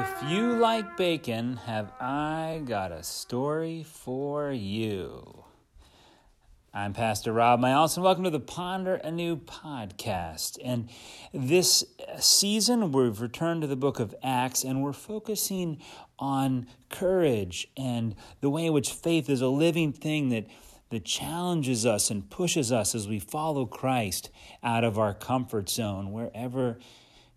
If 0.00 0.30
you 0.30 0.52
like 0.52 0.96
bacon, 0.96 1.56
have 1.56 1.90
I 1.98 2.62
got 2.64 2.92
a 2.92 3.02
story 3.02 3.82
for 3.82 4.52
you? 4.52 5.42
I'm 6.72 6.92
Pastor 6.92 7.32
Rob 7.32 7.58
Miles, 7.58 7.96
and 7.96 8.04
welcome 8.04 8.22
to 8.22 8.30
the 8.30 8.38
Ponder 8.38 8.94
Anew 8.94 9.38
podcast. 9.38 10.56
And 10.64 10.88
this 11.34 11.84
season, 12.20 12.92
we've 12.92 13.20
returned 13.20 13.62
to 13.62 13.66
the 13.66 13.74
book 13.74 13.98
of 13.98 14.14
Acts, 14.22 14.62
and 14.62 14.84
we're 14.84 14.92
focusing 14.92 15.80
on 16.16 16.68
courage 16.90 17.66
and 17.76 18.14
the 18.40 18.50
way 18.50 18.66
in 18.66 18.72
which 18.72 18.92
faith 18.92 19.28
is 19.28 19.40
a 19.40 19.48
living 19.48 19.92
thing 19.92 20.28
that, 20.28 20.46
that 20.90 21.04
challenges 21.04 21.84
us 21.84 22.08
and 22.08 22.30
pushes 22.30 22.70
us 22.70 22.94
as 22.94 23.08
we 23.08 23.18
follow 23.18 23.66
Christ 23.66 24.30
out 24.62 24.84
of 24.84 24.96
our 24.96 25.12
comfort 25.12 25.68
zone, 25.68 26.12
wherever 26.12 26.78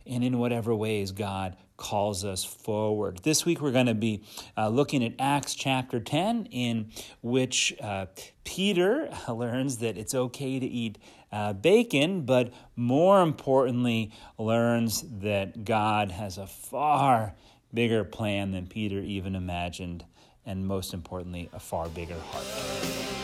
and 0.05 0.23
in 0.23 0.38
whatever 0.38 0.76
ways 0.76 1.12
God 1.12 1.55
calls 1.81 2.23
us 2.23 2.44
forward. 2.44 3.20
This 3.23 3.44
week 3.44 3.59
we're 3.59 3.71
going 3.71 3.88
to 3.88 3.95
be 3.95 4.23
uh, 4.55 4.70
looking 4.70 5.03
at 5.03 5.13
Acts 5.17 5.55
chapter 5.55 5.99
10, 5.99 6.45
in 6.52 6.91
which 7.23 7.73
uh, 7.81 8.05
Peter 8.44 9.09
learns 9.27 9.80
that 9.80 9.98
it's 9.98 10.13
okay 10.13 10.59
to 10.59 10.66
eat 10.66 10.99
uh, 11.31 11.53
bacon, 11.53 12.22
but 12.22 12.53
more 12.75 13.23
importantly, 13.23 14.12
learns 14.38 15.03
that 15.22 15.66
God 15.66 16.12
has 16.12 16.38
a 16.38 16.45
far 16.45 17.34
bigger 17.73 18.03
plan 18.03 18.52
than 18.52 18.67
Peter 18.67 19.00
even 19.00 19.36
imagined, 19.36 20.05
and 20.45 20.67
most 20.67 20.94
importantly, 20.94 21.50
a 21.52 21.59
far 21.59 21.89
bigger 21.89 22.20
heart. 22.20 23.20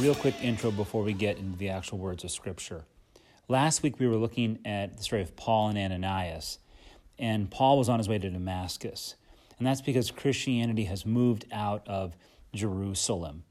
Real 0.00 0.14
quick 0.14 0.36
intro 0.40 0.70
before 0.70 1.02
we 1.02 1.12
get 1.12 1.38
into 1.38 1.58
the 1.58 1.68
actual 1.70 1.98
words 1.98 2.22
of 2.22 2.30
Scripture. 2.30 2.84
Last 3.48 3.82
week 3.82 3.98
we 3.98 4.06
were 4.06 4.16
looking 4.16 4.60
at 4.64 4.96
the 4.96 5.02
story 5.02 5.22
of 5.22 5.34
Paul 5.34 5.70
and 5.70 5.78
Ananias, 5.78 6.60
and 7.18 7.50
Paul 7.50 7.78
was 7.78 7.88
on 7.88 7.98
his 7.98 8.08
way 8.08 8.16
to 8.18 8.30
Damascus. 8.30 9.16
And 9.58 9.66
that's 9.66 9.80
because 9.80 10.12
Christianity 10.12 10.84
has 10.84 11.04
moved 11.04 11.46
out 11.50 11.82
of 11.88 12.14
Jerusalem. 12.54 13.42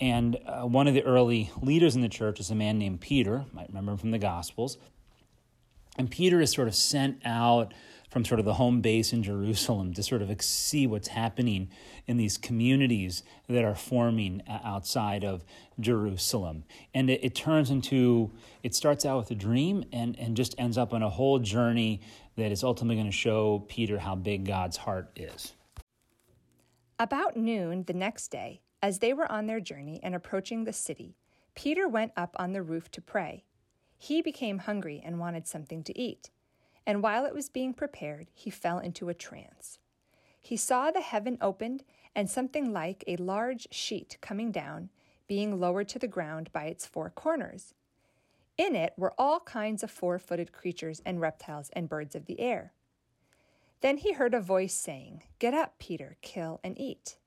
And 0.00 0.36
uh, 0.44 0.62
one 0.62 0.88
of 0.88 0.94
the 0.94 1.04
early 1.04 1.52
leaders 1.62 1.94
in 1.94 2.02
the 2.02 2.08
church 2.08 2.40
is 2.40 2.50
a 2.50 2.56
man 2.56 2.78
named 2.80 3.00
Peter, 3.00 3.44
might 3.52 3.68
remember 3.68 3.92
him 3.92 3.98
from 3.98 4.10
the 4.10 4.18
Gospels. 4.18 4.78
And 5.96 6.10
Peter 6.10 6.40
is 6.40 6.50
sort 6.50 6.66
of 6.66 6.74
sent 6.74 7.24
out 7.24 7.72
from 8.16 8.24
sort 8.24 8.40
of 8.40 8.46
the 8.46 8.54
home 8.54 8.80
base 8.80 9.12
in 9.12 9.22
Jerusalem 9.22 9.92
to 9.92 10.02
sort 10.02 10.22
of 10.22 10.40
see 10.40 10.86
what's 10.86 11.08
happening 11.08 11.68
in 12.06 12.16
these 12.16 12.38
communities 12.38 13.22
that 13.46 13.62
are 13.62 13.74
forming 13.74 14.40
uh, 14.48 14.58
outside 14.64 15.22
of 15.22 15.44
Jerusalem. 15.78 16.64
And 16.94 17.10
it, 17.10 17.22
it 17.22 17.34
turns 17.34 17.70
into, 17.70 18.30
it 18.62 18.74
starts 18.74 19.04
out 19.04 19.18
with 19.18 19.30
a 19.32 19.34
dream 19.34 19.84
and, 19.92 20.18
and 20.18 20.34
just 20.34 20.54
ends 20.56 20.78
up 20.78 20.94
on 20.94 21.02
a 21.02 21.10
whole 21.10 21.40
journey 21.40 22.00
that 22.36 22.50
is 22.50 22.64
ultimately 22.64 22.96
going 22.96 23.04
to 23.04 23.12
show 23.12 23.66
Peter 23.68 23.98
how 23.98 24.14
big 24.14 24.46
God's 24.46 24.78
heart 24.78 25.10
is. 25.14 25.52
About 26.98 27.36
noon 27.36 27.82
the 27.82 27.92
next 27.92 28.28
day, 28.28 28.62
as 28.80 29.00
they 29.00 29.12
were 29.12 29.30
on 29.30 29.46
their 29.46 29.60
journey 29.60 30.00
and 30.02 30.14
approaching 30.14 30.64
the 30.64 30.72
city, 30.72 31.18
Peter 31.54 31.86
went 31.86 32.12
up 32.16 32.34
on 32.38 32.54
the 32.54 32.62
roof 32.62 32.90
to 32.92 33.02
pray. 33.02 33.44
He 33.98 34.22
became 34.22 34.60
hungry 34.60 35.02
and 35.04 35.20
wanted 35.20 35.46
something 35.46 35.82
to 35.82 35.98
eat 36.00 36.30
and 36.86 37.02
while 37.02 37.24
it 37.26 37.34
was 37.34 37.48
being 37.48 37.74
prepared, 37.74 38.28
he 38.32 38.48
fell 38.48 38.78
into 38.78 39.08
a 39.08 39.14
trance. 39.14 39.78
He 40.40 40.56
saw 40.56 40.90
the 40.90 41.00
heaven 41.00 41.36
opened 41.40 41.82
and 42.14 42.30
something 42.30 42.72
like 42.72 43.02
a 43.06 43.16
large 43.16 43.66
sheet 43.72 44.16
coming 44.20 44.52
down, 44.52 44.90
being 45.26 45.58
lowered 45.58 45.88
to 45.88 45.98
the 45.98 46.06
ground 46.06 46.52
by 46.52 46.66
its 46.66 46.86
four 46.86 47.10
corners. 47.10 47.74
In 48.56 48.76
it 48.76 48.94
were 48.96 49.12
all 49.18 49.40
kinds 49.40 49.82
of 49.82 49.90
four 49.90 50.18
footed 50.18 50.52
creatures 50.52 51.02
and 51.04 51.20
reptiles 51.20 51.70
and 51.72 51.88
birds 51.88 52.14
of 52.14 52.26
the 52.26 52.40
air. 52.40 52.72
Then 53.80 53.98
he 53.98 54.12
heard 54.12 54.34
a 54.34 54.40
voice 54.40 54.72
saying, 54.72 55.24
Get 55.38 55.52
up, 55.52 55.78
Peter, 55.78 56.16
kill 56.22 56.60
and 56.64 56.80
eat. 56.80 57.18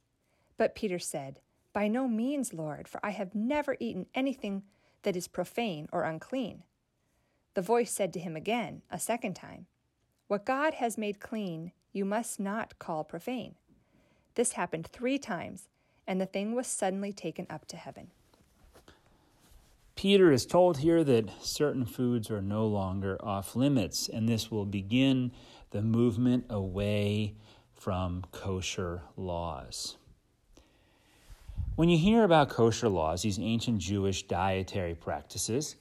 But 0.58 0.74
Peter 0.74 0.98
said, 0.98 1.40
By 1.74 1.88
no 1.88 2.08
means, 2.08 2.53
Lord, 2.53 2.88
for 2.88 3.00
I 3.06 3.12
have 3.12 3.36
never 3.36 3.75
eaten 3.80 4.08
anything 4.16 4.64
that 5.03 5.16
is 5.16 5.28
profane 5.28 5.88
or 5.92 6.03
unclean. 6.03 6.64
The 7.59 7.64
voice 7.64 7.92
said 7.92 8.14
to 8.14 8.22
him 8.22 8.38
again, 8.38 8.84
a 8.90 8.97
second 8.97 9.34
time, 9.34 9.66
What 10.30 10.46
God 10.46 10.75
has 10.75 10.97
made 10.97 11.20
clean, 11.20 11.74
you 11.92 12.06
must 12.06 12.40
not 12.40 12.80
call 12.80 13.03
profane. 13.03 13.56
This 14.36 14.53
happened 14.53 14.88
three 14.88 15.18
times, 15.18 15.68
and 16.08 16.22
the 16.22 16.25
thing 16.25 16.56
was 16.56 16.68
suddenly 16.68 17.12
taken 17.12 17.46
up 17.50 17.66
to 17.68 17.75
heaven. 17.75 18.12
Peter 19.98 20.31
is 20.31 20.46
told 20.46 20.78
here 20.78 21.03
that 21.03 21.31
certain 21.42 21.86
foods 21.86 22.31
are 22.31 22.42
no 22.42 22.66
longer 22.66 23.18
off 23.19 23.58
limits, 23.58 24.08
and 24.08 24.30
this 24.30 24.50
will 24.50 24.66
begin 24.66 25.34
the 25.72 25.81
movement 25.81 26.46
away 26.50 27.36
from 27.74 28.24
kosher 28.31 29.02
laws. 29.18 29.98
When 31.75 31.90
you 31.90 31.98
hear 31.98 32.24
about 32.24 32.48
kosher 32.48 32.88
laws, 32.88 33.24
these 33.24 33.38
ancient 33.38 33.80
Jewish 33.80 34.24
dietary 34.24 34.96
practices, 34.96 35.75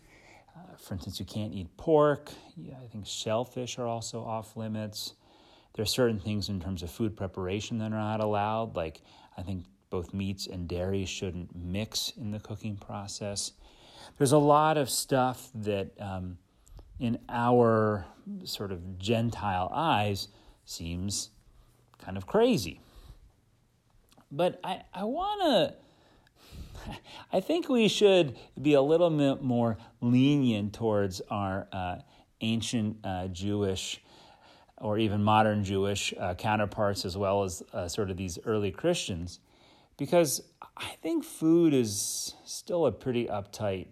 for 0.78 0.94
instance, 0.94 1.18
you 1.20 1.26
can't 1.26 1.52
eat 1.52 1.76
pork. 1.76 2.32
Yeah, 2.56 2.74
I 2.82 2.86
think 2.86 3.06
shellfish 3.06 3.78
are 3.78 3.86
also 3.86 4.22
off 4.22 4.56
limits. 4.56 5.14
There 5.74 5.82
are 5.82 5.86
certain 5.86 6.18
things 6.18 6.48
in 6.48 6.60
terms 6.60 6.82
of 6.82 6.90
food 6.90 7.16
preparation 7.16 7.78
that 7.78 7.92
are 7.92 7.98
not 7.98 8.20
allowed, 8.20 8.74
like 8.74 9.02
I 9.36 9.42
think 9.42 9.64
both 9.90 10.12
meats 10.12 10.46
and 10.46 10.68
dairy 10.68 11.04
shouldn't 11.04 11.54
mix 11.54 12.12
in 12.16 12.30
the 12.30 12.40
cooking 12.40 12.76
process. 12.76 13.52
There's 14.16 14.32
a 14.32 14.38
lot 14.38 14.76
of 14.76 14.90
stuff 14.90 15.50
that, 15.54 15.92
um, 16.00 16.38
in 16.98 17.18
our 17.28 18.06
sort 18.44 18.72
of 18.72 18.98
Gentile 18.98 19.70
eyes, 19.72 20.28
seems 20.64 21.30
kind 21.98 22.16
of 22.16 22.26
crazy. 22.26 22.80
But 24.30 24.60
I, 24.64 24.82
I 24.92 25.04
want 25.04 25.42
to 25.42 25.74
I 27.30 27.40
think 27.40 27.68
we 27.68 27.88
should 27.88 28.38
be 28.60 28.72
a 28.72 28.80
little 28.80 29.10
bit 29.10 29.42
more 29.42 29.76
lenient 30.00 30.72
towards 30.72 31.20
our 31.30 31.68
uh, 31.72 31.96
ancient 32.40 32.96
uh, 33.04 33.28
Jewish 33.28 34.00
or 34.78 34.98
even 34.98 35.22
modern 35.22 35.62
Jewish 35.64 36.14
uh, 36.18 36.34
counterparts, 36.34 37.04
as 37.04 37.16
well 37.16 37.42
as 37.42 37.62
uh, 37.72 37.88
sort 37.88 38.10
of 38.10 38.16
these 38.16 38.38
early 38.46 38.70
Christians, 38.70 39.40
because 39.96 40.42
I 40.76 40.90
think 41.02 41.24
food 41.24 41.74
is 41.74 42.34
still 42.44 42.86
a 42.86 42.92
pretty 42.92 43.26
uptight 43.26 43.88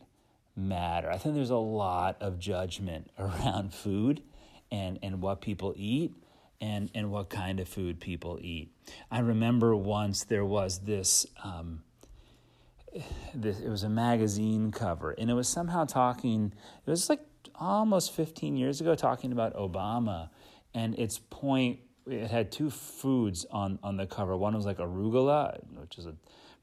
matter. 0.54 1.10
I 1.10 1.18
think 1.18 1.34
there's 1.34 1.50
a 1.50 1.56
lot 1.56 2.16
of 2.20 2.38
judgment 2.38 3.10
around 3.18 3.74
food 3.74 4.22
and, 4.70 4.98
and 5.02 5.20
what 5.20 5.40
people 5.40 5.74
eat 5.76 6.14
and, 6.60 6.90
and 6.94 7.10
what 7.10 7.28
kind 7.28 7.60
of 7.60 7.68
food 7.68 8.00
people 8.00 8.38
eat. 8.40 8.70
I 9.10 9.18
remember 9.18 9.76
once 9.76 10.24
there 10.24 10.44
was 10.44 10.78
this. 10.78 11.26
Um, 11.44 11.82
this, 13.34 13.60
it 13.60 13.68
was 13.68 13.82
a 13.82 13.88
magazine 13.88 14.70
cover, 14.70 15.12
and 15.12 15.30
it 15.30 15.34
was 15.34 15.48
somehow 15.48 15.84
talking. 15.84 16.52
It 16.86 16.90
was 16.90 17.08
like 17.08 17.20
almost 17.54 18.12
15 18.12 18.56
years 18.56 18.80
ago, 18.80 18.94
talking 18.94 19.32
about 19.32 19.54
Obama, 19.54 20.30
and 20.74 20.98
its 20.98 21.18
point. 21.18 21.80
It 22.06 22.30
had 22.30 22.52
two 22.52 22.70
foods 22.70 23.46
on 23.50 23.78
on 23.82 23.96
the 23.96 24.06
cover. 24.06 24.36
One 24.36 24.54
was 24.54 24.64
like 24.64 24.78
arugula, 24.78 25.58
which 25.74 25.98
is 25.98 26.06
a 26.06 26.14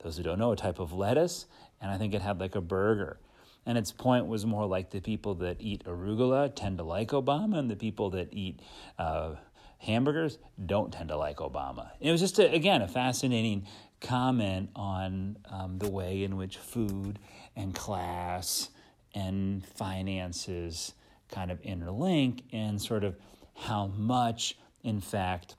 those 0.04 0.18
who 0.18 0.24
don't 0.24 0.40
know 0.40 0.52
a 0.52 0.56
type 0.56 0.80
of 0.80 0.94
lettuce, 0.94 1.46
and 1.82 1.90
I 1.90 1.98
think 1.98 2.14
it 2.14 2.22
had 2.22 2.40
like 2.40 2.56
a 2.56 2.62
burger. 2.62 3.20
And 3.66 3.78
its 3.78 3.92
point 3.92 4.28
was 4.28 4.46
more 4.46 4.66
like 4.66 4.92
the 4.92 5.00
people 5.00 5.36
that 5.36 5.58
eat 5.62 5.86
arugula 5.86 6.54
tend 6.54 6.78
to 6.80 6.84
like 6.84 7.10
Obama, 7.10 7.58
and 7.58 7.72
the 7.72 7.78
people 7.78 8.10
that 8.12 8.30
eat 8.34 8.60
uh, 9.00 9.36
hamburgers 9.78 10.38
don't 10.66 10.92
tend 10.92 11.10
to 11.10 11.18
like 11.18 11.38
Obama. 11.38 11.92
it 12.00 12.12
was 12.12 12.20
just, 12.20 12.40
a, 12.40 12.54
again, 12.54 12.82
a 12.82 12.88
fascinating 12.88 13.66
comment 14.04 14.70
on 14.76 15.38
um, 15.50 15.80
the 15.80 15.90
way 15.90 16.24
in 16.24 16.38
which 16.38 16.58
food 16.58 17.18
and 17.56 17.74
class 17.74 18.70
and 19.16 19.66
finances 19.66 20.94
kind 21.32 21.50
of 21.50 21.60
interlink 21.64 22.42
and 22.52 22.80
sort 22.80 23.04
of 23.04 23.16
how 23.56 23.88
much, 23.88 24.58
in 24.84 25.02
fact, 25.02 25.56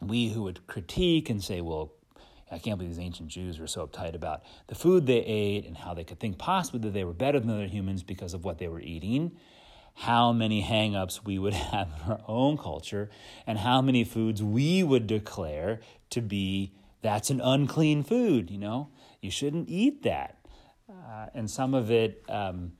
we 0.00 0.30
who 0.30 0.42
would 0.42 0.66
critique 0.66 1.30
and 1.30 1.44
say, 1.44 1.60
well, 1.60 1.92
I 2.50 2.58
can't 2.58 2.78
believe 2.78 2.96
these 2.96 3.04
ancient 3.04 3.28
Jews 3.28 3.58
were 3.58 3.66
so 3.66 3.86
uptight 3.86 4.14
about 4.14 4.42
the 4.66 4.74
food 4.74 5.06
they 5.06 5.20
ate 5.20 5.66
and 5.66 5.76
how 5.76 5.94
they 5.94 6.04
could 6.04 6.18
think 6.18 6.38
possibly 6.38 6.80
that 6.80 6.92
they 6.92 7.04
were 7.04 7.12
better 7.12 7.38
than 7.38 7.50
other 7.50 7.66
humans 7.66 8.02
because 8.02 8.34
of 8.34 8.44
what 8.44 8.58
they 8.58 8.68
were 8.68 8.80
eating 8.80 9.32
how 9.94 10.32
many 10.32 10.62
hangups 10.62 11.24
we 11.24 11.38
would 11.38 11.52
have 11.72 11.88
in 11.88 12.12
our 12.12 12.20
own 12.26 12.56
culture 12.56 13.10
and 13.46 13.58
how 13.58 13.82
many 13.82 14.04
foods 14.04 14.42
we 14.42 14.82
would 14.82 15.06
declare 15.06 15.80
to 16.10 16.20
be 16.20 16.72
that's 17.02 17.30
an 17.30 17.40
unclean 17.40 18.02
food, 18.02 18.50
you 18.50 18.58
know? 18.58 18.88
You 19.20 19.30
shouldn't 19.30 19.68
eat 19.68 20.02
that. 20.04 20.38
Uh, 20.88 21.26
and 21.34 21.50
some 21.50 21.74
of 21.74 21.90
it, 21.90 22.24
um, 22.28 22.72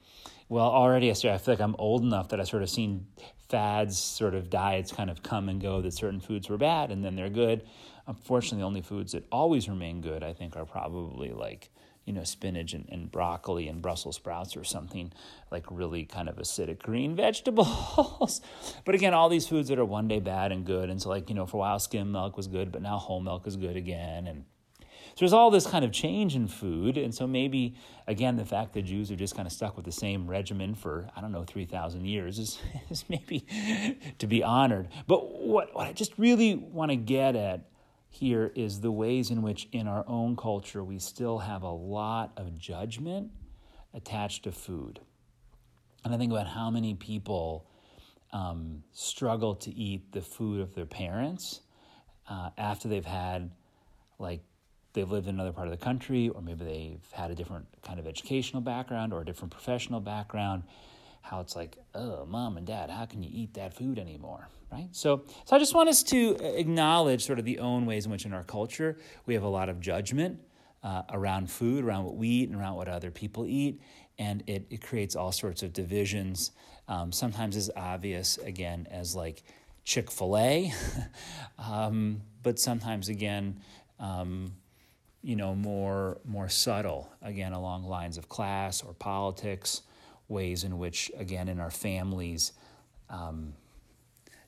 well, 0.48 0.68
already 0.68 1.10
I 1.10 1.14
feel 1.14 1.32
like 1.46 1.60
I'm 1.60 1.76
old 1.78 2.02
enough 2.02 2.28
that 2.28 2.40
I 2.40 2.44
sort 2.44 2.62
of 2.62 2.70
seen 2.70 3.06
fads, 3.48 3.98
sort 3.98 4.34
of 4.34 4.48
diets 4.48 4.92
kind 4.92 5.10
of 5.10 5.22
come 5.22 5.48
and 5.48 5.60
go 5.60 5.80
that 5.82 5.92
certain 5.92 6.20
foods 6.20 6.48
were 6.48 6.56
bad 6.56 6.90
and 6.90 7.04
then 7.04 7.16
they're 7.16 7.30
good. 7.30 7.64
Unfortunately, 8.06 8.58
the 8.58 8.66
only 8.66 8.82
foods 8.82 9.12
that 9.12 9.24
always 9.30 9.68
remain 9.68 10.00
good, 10.00 10.22
I 10.22 10.32
think, 10.32 10.56
are 10.56 10.64
probably 10.64 11.32
like 11.32 11.70
you 12.04 12.12
know, 12.12 12.24
spinach 12.24 12.72
and, 12.72 12.88
and 12.90 13.10
broccoli 13.10 13.68
and 13.68 13.80
Brussels 13.80 14.16
sprouts 14.16 14.56
or 14.56 14.64
something 14.64 15.12
like 15.50 15.64
really 15.70 16.04
kind 16.04 16.28
of 16.28 16.36
acidic 16.36 16.80
green 16.80 17.14
vegetables. 17.16 18.40
but 18.84 18.94
again, 18.94 19.14
all 19.14 19.28
these 19.28 19.46
foods 19.46 19.68
that 19.68 19.78
are 19.78 19.84
one 19.84 20.08
day 20.08 20.20
bad 20.20 20.52
and 20.52 20.64
good. 20.64 20.90
And 20.90 21.00
so, 21.00 21.08
like, 21.08 21.28
you 21.28 21.34
know, 21.34 21.46
for 21.46 21.58
a 21.58 21.60
while, 21.60 21.78
skim 21.78 22.12
milk 22.12 22.36
was 22.36 22.46
good, 22.46 22.72
but 22.72 22.82
now 22.82 22.98
whole 22.98 23.20
milk 23.20 23.46
is 23.46 23.56
good 23.56 23.76
again. 23.76 24.26
And 24.26 24.44
so 25.14 25.20
there's 25.20 25.32
all 25.32 25.50
this 25.50 25.66
kind 25.66 25.84
of 25.84 25.92
change 25.92 26.34
in 26.34 26.48
food. 26.48 26.96
And 26.96 27.14
so 27.14 27.26
maybe, 27.26 27.76
again, 28.06 28.36
the 28.36 28.46
fact 28.46 28.72
that 28.74 28.82
Jews 28.82 29.10
are 29.10 29.16
just 29.16 29.36
kind 29.36 29.46
of 29.46 29.52
stuck 29.52 29.76
with 29.76 29.84
the 29.84 29.92
same 29.92 30.26
regimen 30.26 30.74
for, 30.74 31.08
I 31.14 31.20
don't 31.20 31.32
know, 31.32 31.44
3,000 31.44 32.04
years 32.06 32.38
is, 32.38 32.58
is 32.90 33.04
maybe 33.08 33.46
to 34.18 34.26
be 34.26 34.42
honored. 34.42 34.88
But 35.06 35.38
what, 35.38 35.74
what 35.74 35.86
I 35.86 35.92
just 35.92 36.12
really 36.16 36.54
want 36.54 36.90
to 36.90 36.96
get 36.96 37.36
at 37.36 37.68
here 38.12 38.52
is 38.54 38.80
the 38.80 38.92
ways 38.92 39.30
in 39.30 39.40
which 39.40 39.66
in 39.72 39.88
our 39.88 40.04
own 40.06 40.36
culture 40.36 40.84
we 40.84 40.98
still 40.98 41.38
have 41.38 41.62
a 41.62 41.70
lot 41.70 42.30
of 42.36 42.58
judgment 42.58 43.30
attached 43.94 44.44
to 44.44 44.52
food. 44.52 45.00
And 46.04 46.14
I 46.14 46.18
think 46.18 46.30
about 46.30 46.46
how 46.46 46.70
many 46.70 46.92
people 46.94 47.66
um, 48.30 48.82
struggle 48.92 49.54
to 49.56 49.72
eat 49.72 50.12
the 50.12 50.20
food 50.20 50.60
of 50.60 50.74
their 50.74 50.84
parents 50.84 51.62
uh, 52.28 52.50
after 52.58 52.86
they've 52.86 53.04
had, 53.04 53.50
like, 54.18 54.42
they've 54.92 55.10
lived 55.10 55.26
in 55.26 55.34
another 55.34 55.52
part 55.52 55.66
of 55.66 55.72
the 55.72 55.82
country, 55.82 56.28
or 56.28 56.42
maybe 56.42 56.64
they've 56.64 57.10
had 57.12 57.30
a 57.30 57.34
different 57.34 57.66
kind 57.82 57.98
of 57.98 58.06
educational 58.06 58.60
background 58.60 59.14
or 59.14 59.22
a 59.22 59.24
different 59.24 59.50
professional 59.50 60.00
background. 60.00 60.64
How 61.22 61.40
it's 61.40 61.56
like, 61.56 61.78
oh, 61.94 62.26
mom 62.26 62.56
and 62.56 62.66
dad, 62.66 62.90
how 62.90 63.06
can 63.06 63.22
you 63.22 63.30
eat 63.32 63.54
that 63.54 63.74
food 63.74 63.98
anymore? 63.98 64.48
right? 64.72 64.88
So, 64.92 65.24
so 65.44 65.54
I 65.54 65.58
just 65.58 65.74
want 65.74 65.88
us 65.88 66.02
to 66.04 66.36
acknowledge 66.58 67.24
sort 67.24 67.38
of 67.38 67.44
the 67.44 67.58
own 67.58 67.86
ways 67.86 68.06
in 68.06 68.12
which 68.12 68.24
in 68.24 68.32
our 68.32 68.42
culture 68.42 68.96
we 69.26 69.34
have 69.34 69.42
a 69.42 69.48
lot 69.48 69.68
of 69.68 69.80
judgment 69.80 70.40
uh, 70.82 71.02
around 71.10 71.50
food, 71.50 71.84
around 71.84 72.04
what 72.04 72.16
we 72.16 72.28
eat, 72.28 72.48
and 72.48 72.58
around 72.58 72.74
what 72.74 72.88
other 72.88 73.10
people 73.10 73.46
eat, 73.46 73.80
and 74.18 74.42
it, 74.46 74.66
it 74.70 74.82
creates 74.82 75.14
all 75.14 75.30
sorts 75.30 75.62
of 75.62 75.72
divisions. 75.72 76.50
Um, 76.88 77.12
sometimes 77.12 77.56
as 77.56 77.70
obvious 77.76 78.38
again 78.38 78.88
as 78.90 79.14
like 79.14 79.44
Chick 79.84 80.10
Fil 80.10 80.36
A, 80.36 80.72
um, 81.58 82.22
but 82.42 82.58
sometimes 82.58 83.08
again. 83.08 83.60
Um, 84.00 84.54
you 85.24 85.36
know, 85.36 85.54
more 85.54 86.20
more 86.24 86.48
subtle 86.48 87.08
again 87.22 87.52
along 87.52 87.84
lines 87.84 88.18
of 88.18 88.28
class 88.28 88.82
or 88.82 88.92
politics, 88.92 89.82
ways 90.32 90.64
in 90.64 90.78
which 90.78 91.12
again 91.16 91.48
in 91.48 91.60
our 91.60 91.70
families, 91.70 92.52
um, 93.08 93.52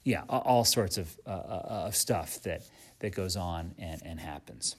yeah, 0.02 0.22
all 0.28 0.64
sorts 0.64 0.98
of, 0.98 1.16
uh, 1.26 1.30
uh, 1.30 1.84
of 1.86 1.96
stuff 1.96 2.42
that, 2.42 2.62
that 2.98 3.14
goes 3.14 3.36
on 3.36 3.74
and, 3.78 4.02
and 4.04 4.20
happens. 4.20 4.76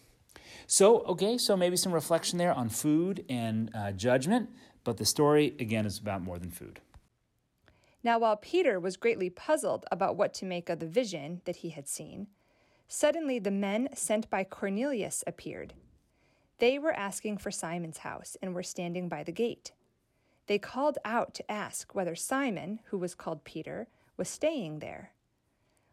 So, 0.67 0.99
okay, 1.01 1.37
so 1.37 1.55
maybe 1.55 1.77
some 1.77 1.91
reflection 1.91 2.37
there 2.37 2.53
on 2.53 2.69
food 2.69 3.25
and 3.29 3.71
uh, 3.75 3.91
judgment, 3.91 4.49
but 4.83 4.97
the 4.97 5.05
story, 5.05 5.55
again, 5.59 5.85
is 5.85 5.97
about 5.97 6.21
more 6.21 6.39
than 6.39 6.51
food. 6.51 6.79
Now, 8.03 8.19
while 8.19 8.37
Peter 8.37 8.79
was 8.79 8.97
greatly 8.97 9.31
puzzled 9.31 9.85
about 9.91 10.15
what 10.15 10.33
to 10.35 10.45
make 10.45 10.69
of 10.69 10.79
the 10.79 10.87
vision 10.87 11.41
that 11.45 11.57
he 11.57 11.69
had 11.69 11.87
seen, 11.87 12.27
suddenly 12.87 13.39
the 13.39 13.51
men 13.51 13.89
sent 13.95 14.29
by 14.29 14.43
Cornelius 14.43 15.23
appeared. 15.25 15.73
They 16.59 16.77
were 16.77 16.93
asking 16.93 17.39
for 17.39 17.49
Simon's 17.49 17.99
house 17.99 18.37
and 18.41 18.53
were 18.53 18.63
standing 18.63 19.09
by 19.09 19.23
the 19.23 19.31
gate. 19.31 19.71
They 20.47 20.59
called 20.59 20.97
out 21.03 21.33
to 21.35 21.51
ask 21.51 21.95
whether 21.95 22.15
Simon, 22.15 22.79
who 22.85 22.97
was 22.97 23.15
called 23.15 23.43
Peter, 23.43 23.87
was 24.17 24.29
staying 24.29 24.79
there. 24.79 25.11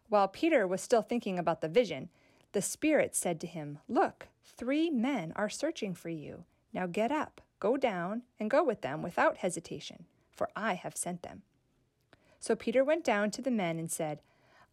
While 0.09 0.29
Peter 0.29 0.67
was 0.67 0.83
still 0.83 1.03
thinking 1.03 1.39
about 1.39 1.61
the 1.61 1.69
vision, 1.69 2.11
the 2.53 2.63
Spirit 2.63 3.17
said 3.17 3.41
to 3.41 3.47
him, 3.47 3.79
Look, 3.89 4.29
three 4.45 4.91
men 4.91 5.33
are 5.37 5.49
searching 5.49 5.95
for 5.95 6.11
you. 6.11 6.45
Now 6.73 6.87
get 6.87 7.11
up, 7.11 7.41
go 7.61 7.77
down, 7.77 8.23
and 8.39 8.51
go 8.51 8.63
with 8.63 8.83
them 8.83 9.03
without 9.03 9.39
hesitation, 9.39 10.05
for 10.31 10.51
I 10.55 10.75
have 10.75 10.97
sent 10.97 11.23
them. 11.23 11.43
So 12.39 12.55
Peter 12.55 12.85
went 12.85 13.05
down 13.05 13.31
to 13.33 13.43
the 13.43 13.51
men 13.51 13.79
and 13.79 13.91
said, 13.91 14.21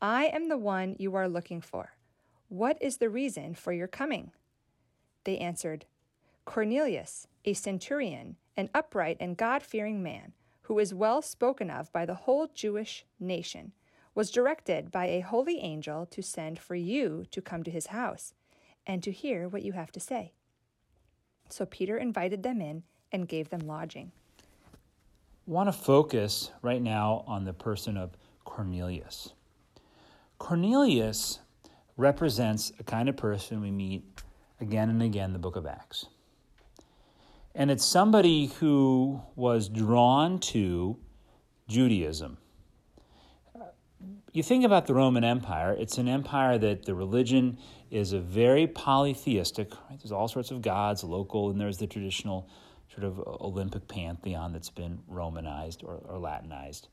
I 0.01 0.25
am 0.25 0.49
the 0.49 0.57
one 0.57 0.95
you 0.97 1.15
are 1.15 1.29
looking 1.29 1.61
for. 1.61 1.93
What 2.49 2.81
is 2.81 2.97
the 2.97 3.09
reason 3.09 3.53
for 3.53 3.71
your 3.71 3.87
coming? 3.87 4.31
They 5.23 5.37
answered, 5.37 5.85
Cornelius, 6.45 7.27
a 7.45 7.53
centurion, 7.53 8.37
an 8.59 8.69
upright 8.73 9.15
and 9.21 9.37
God 9.37 9.63
fearing 9.63 10.03
man, 10.03 10.33
who 10.63 10.79
is 10.79 10.93
well 10.93 11.21
spoken 11.21 11.69
of 11.69 11.91
by 11.93 12.05
the 12.05 12.13
whole 12.13 12.47
Jewish 12.53 13.05
nation 13.19 13.71
was 14.13 14.31
directed 14.31 14.91
by 14.91 15.05
a 15.05 15.21
holy 15.21 15.59
angel 15.59 16.05
to 16.07 16.21
send 16.21 16.59
for 16.59 16.75
you 16.75 17.25
to 17.31 17.41
come 17.41 17.63
to 17.63 17.71
his 17.71 17.87
house 17.87 18.33
and 18.85 19.01
to 19.01 19.11
hear 19.11 19.47
what 19.47 19.63
you 19.63 19.71
have 19.71 19.93
to 19.93 19.99
say. 19.99 20.33
So 21.47 21.65
Peter 21.65 21.97
invited 21.97 22.43
them 22.43 22.59
in 22.59 22.83
and 23.13 23.29
gave 23.29 23.49
them 23.49 23.61
lodging. 23.61 24.11
I 24.37 25.51
want 25.51 25.69
to 25.69 25.73
focus 25.73 26.51
right 26.61 26.81
now 26.81 27.23
on 27.27 27.45
the 27.45 27.53
person 27.53 27.95
of 27.95 28.17
Cornelius. 28.43 29.31
Cornelius 30.37 31.39
represents 31.95 32.73
a 32.77 32.83
kind 32.83 33.07
of 33.07 33.15
person 33.15 33.61
we 33.61 33.71
meet 33.71 34.03
again 34.59 34.89
and 34.89 35.01
again 35.01 35.29
in 35.29 35.33
the 35.33 35.39
book 35.39 35.55
of 35.55 35.65
Acts. 35.65 36.07
And 37.59 37.69
it's 37.69 37.85
somebody 37.85 38.47
who 38.59 39.21
was 39.35 39.69
drawn 39.69 40.39
to 40.39 40.97
Judaism 41.67 42.39
you 44.31 44.43
think 44.43 44.63
about 44.63 44.85
the 44.85 44.93
Roman 44.93 45.23
Empire, 45.23 45.75
it's 45.77 45.97
an 45.97 46.07
empire 46.07 46.57
that 46.57 46.85
the 46.85 46.93
religion 46.93 47.57
is 47.89 48.13
a 48.13 48.19
very 48.19 48.67
polytheistic. 48.67 49.71
Right? 49.89 49.99
There's 49.99 50.11
all 50.11 50.27
sorts 50.27 50.51
of 50.51 50.61
gods, 50.61 51.03
local, 51.03 51.49
and 51.49 51.59
there's 51.59 51.77
the 51.77 51.87
traditional 51.87 52.47
sort 52.93 53.03
of 53.03 53.19
Olympic 53.19 53.87
pantheon 53.87 54.53
that's 54.53 54.69
been 54.69 54.99
Romanized 55.07 55.83
or, 55.83 55.95
or 56.07 56.19
Latinized. 56.19 56.89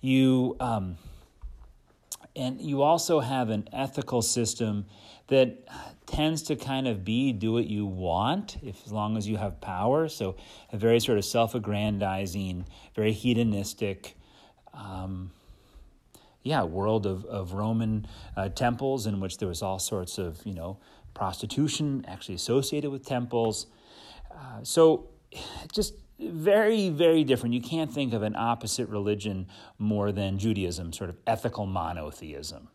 You 0.00 0.56
um, 0.60 0.98
and 2.36 2.60
you 2.60 2.82
also 2.82 3.20
have 3.20 3.50
an 3.50 3.68
ethical 3.72 4.22
system 4.22 4.84
that 5.28 5.66
tends 6.06 6.42
to 6.42 6.56
kind 6.56 6.86
of 6.86 7.04
be 7.04 7.32
do 7.32 7.52
what 7.52 7.66
you 7.66 7.84
want 7.84 8.58
if 8.62 8.84
as 8.86 8.92
long 8.92 9.16
as 9.16 9.26
you 9.26 9.36
have 9.36 9.60
power. 9.60 10.08
So 10.08 10.36
a 10.72 10.76
very 10.76 11.00
sort 11.00 11.18
of 11.18 11.24
self-aggrandizing, 11.24 12.66
very 12.94 13.12
hedonistic. 13.12 14.16
Um, 14.72 15.32
yeah, 16.42 16.62
world 16.62 17.06
of, 17.06 17.24
of 17.24 17.54
Roman 17.54 18.06
uh, 18.36 18.50
temples 18.50 19.06
in 19.06 19.18
which 19.18 19.38
there 19.38 19.48
was 19.48 19.62
all 19.62 19.80
sorts 19.80 20.18
of, 20.18 20.40
you 20.44 20.54
know, 20.54 20.78
prostitution 21.12 22.04
actually 22.06 22.36
associated 22.36 22.90
with 22.90 23.04
temples. 23.04 23.66
Uh, 24.30 24.62
so 24.62 25.08
just 25.72 25.94
very, 26.18 26.88
very 26.88 27.24
different. 27.24 27.54
You 27.54 27.60
can't 27.60 27.92
think 27.92 28.12
of 28.12 28.22
an 28.22 28.36
opposite 28.36 28.88
religion 28.88 29.46
more 29.78 30.12
than 30.12 30.38
Judaism, 30.38 30.92
sort 30.92 31.10
of 31.10 31.16
ethical 31.26 31.66
monotheism. 31.66 32.68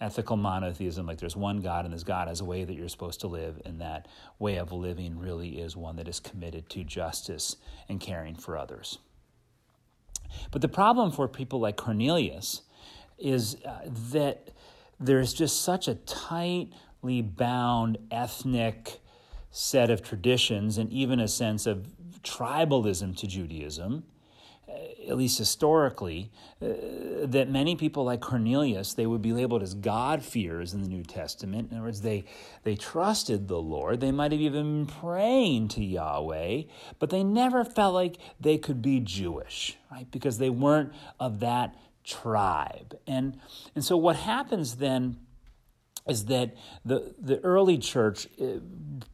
Ethical 0.00 0.36
monotheism, 0.36 1.06
like 1.06 1.18
there's 1.18 1.34
one 1.34 1.60
God 1.60 1.84
and 1.84 1.92
this 1.92 2.04
God 2.04 2.28
has 2.28 2.40
a 2.40 2.44
way 2.44 2.64
that 2.64 2.74
you're 2.74 2.88
supposed 2.88 3.20
to 3.20 3.26
live, 3.26 3.60
and 3.64 3.80
that 3.80 4.06
way 4.38 4.56
of 4.56 4.70
living 4.70 5.18
really 5.18 5.58
is 5.58 5.76
one 5.76 5.96
that 5.96 6.06
is 6.06 6.20
committed 6.20 6.68
to 6.70 6.84
justice 6.84 7.56
and 7.88 8.00
caring 8.00 8.36
for 8.36 8.56
others. 8.56 8.98
But 10.52 10.62
the 10.62 10.68
problem 10.68 11.10
for 11.10 11.26
people 11.26 11.58
like 11.58 11.76
Cornelius 11.76 12.62
is 13.18 13.56
uh, 13.64 13.80
that 14.12 14.50
there's 15.00 15.32
just 15.32 15.62
such 15.62 15.88
a 15.88 15.94
tightly 15.94 17.22
bound 17.22 17.98
ethnic 18.10 19.00
set 19.50 19.90
of 19.90 20.02
traditions 20.02 20.78
and 20.78 20.92
even 20.92 21.18
a 21.18 21.28
sense 21.28 21.66
of 21.66 21.88
tribalism 22.22 23.16
to 23.16 23.26
Judaism, 23.26 24.04
uh, 24.68 25.10
at 25.10 25.16
least 25.16 25.38
historically, 25.38 26.30
uh, 26.60 26.66
that 27.24 27.48
many 27.48 27.74
people 27.74 28.04
like 28.04 28.20
Cornelius, 28.20 28.92
they 28.94 29.06
would 29.06 29.22
be 29.22 29.32
labeled 29.32 29.62
as 29.62 29.74
God-fearers 29.74 30.74
in 30.74 30.82
the 30.82 30.88
New 30.88 31.02
Testament. 31.02 31.70
In 31.70 31.78
other 31.78 31.86
words, 31.86 32.02
they, 32.02 32.24
they 32.64 32.76
trusted 32.76 33.48
the 33.48 33.60
Lord. 33.60 34.00
They 34.00 34.12
might 34.12 34.32
have 34.32 34.40
even 34.40 34.84
been 34.84 34.94
praying 35.00 35.68
to 35.68 35.84
Yahweh, 35.84 36.64
but 36.98 37.10
they 37.10 37.24
never 37.24 37.64
felt 37.64 37.94
like 37.94 38.18
they 38.38 38.58
could 38.58 38.82
be 38.82 39.00
Jewish, 39.00 39.78
right? 39.90 40.10
Because 40.10 40.36
they 40.38 40.50
weren't 40.50 40.92
of 41.18 41.40
that 41.40 41.74
tribe. 42.04 42.98
And, 43.06 43.38
and 43.74 43.84
so 43.84 43.96
what 43.96 44.16
happens 44.16 44.76
then 44.76 45.16
is 46.08 46.24
that 46.26 46.56
the, 46.84 47.14
the 47.20 47.38
early 47.40 47.78
church 47.78 48.26
uh, 48.40 48.60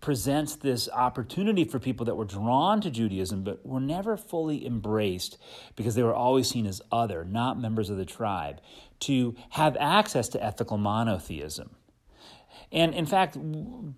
presents 0.01 0.57
this 0.57 0.89
opportunity 0.91 1.65
for 1.65 1.79
people 1.79 2.07
that 2.07 2.15
were 2.15 2.25
drawn 2.25 2.81
to 2.81 2.91
Judaism 2.91 3.43
but 3.43 3.65
were 3.67 3.81
never 3.81 4.17
fully 4.17 4.65
embraced 4.65 5.37
because 5.77 5.95
they 5.95 6.03
were 6.03 6.15
always 6.15 6.49
seen 6.49 6.67
as 6.67 6.81
other, 6.93 7.25
not 7.25 7.61
members 7.61 7.91
of 7.91 7.97
the 7.97 8.05
tribe, 8.05 8.61
to 9.01 9.35
have 9.51 9.77
access 9.79 10.29
to 10.29 10.43
ethical 10.43 10.79
monotheism. 10.79 11.75
And 12.71 12.95
in 12.95 13.07
fact, 13.07 13.37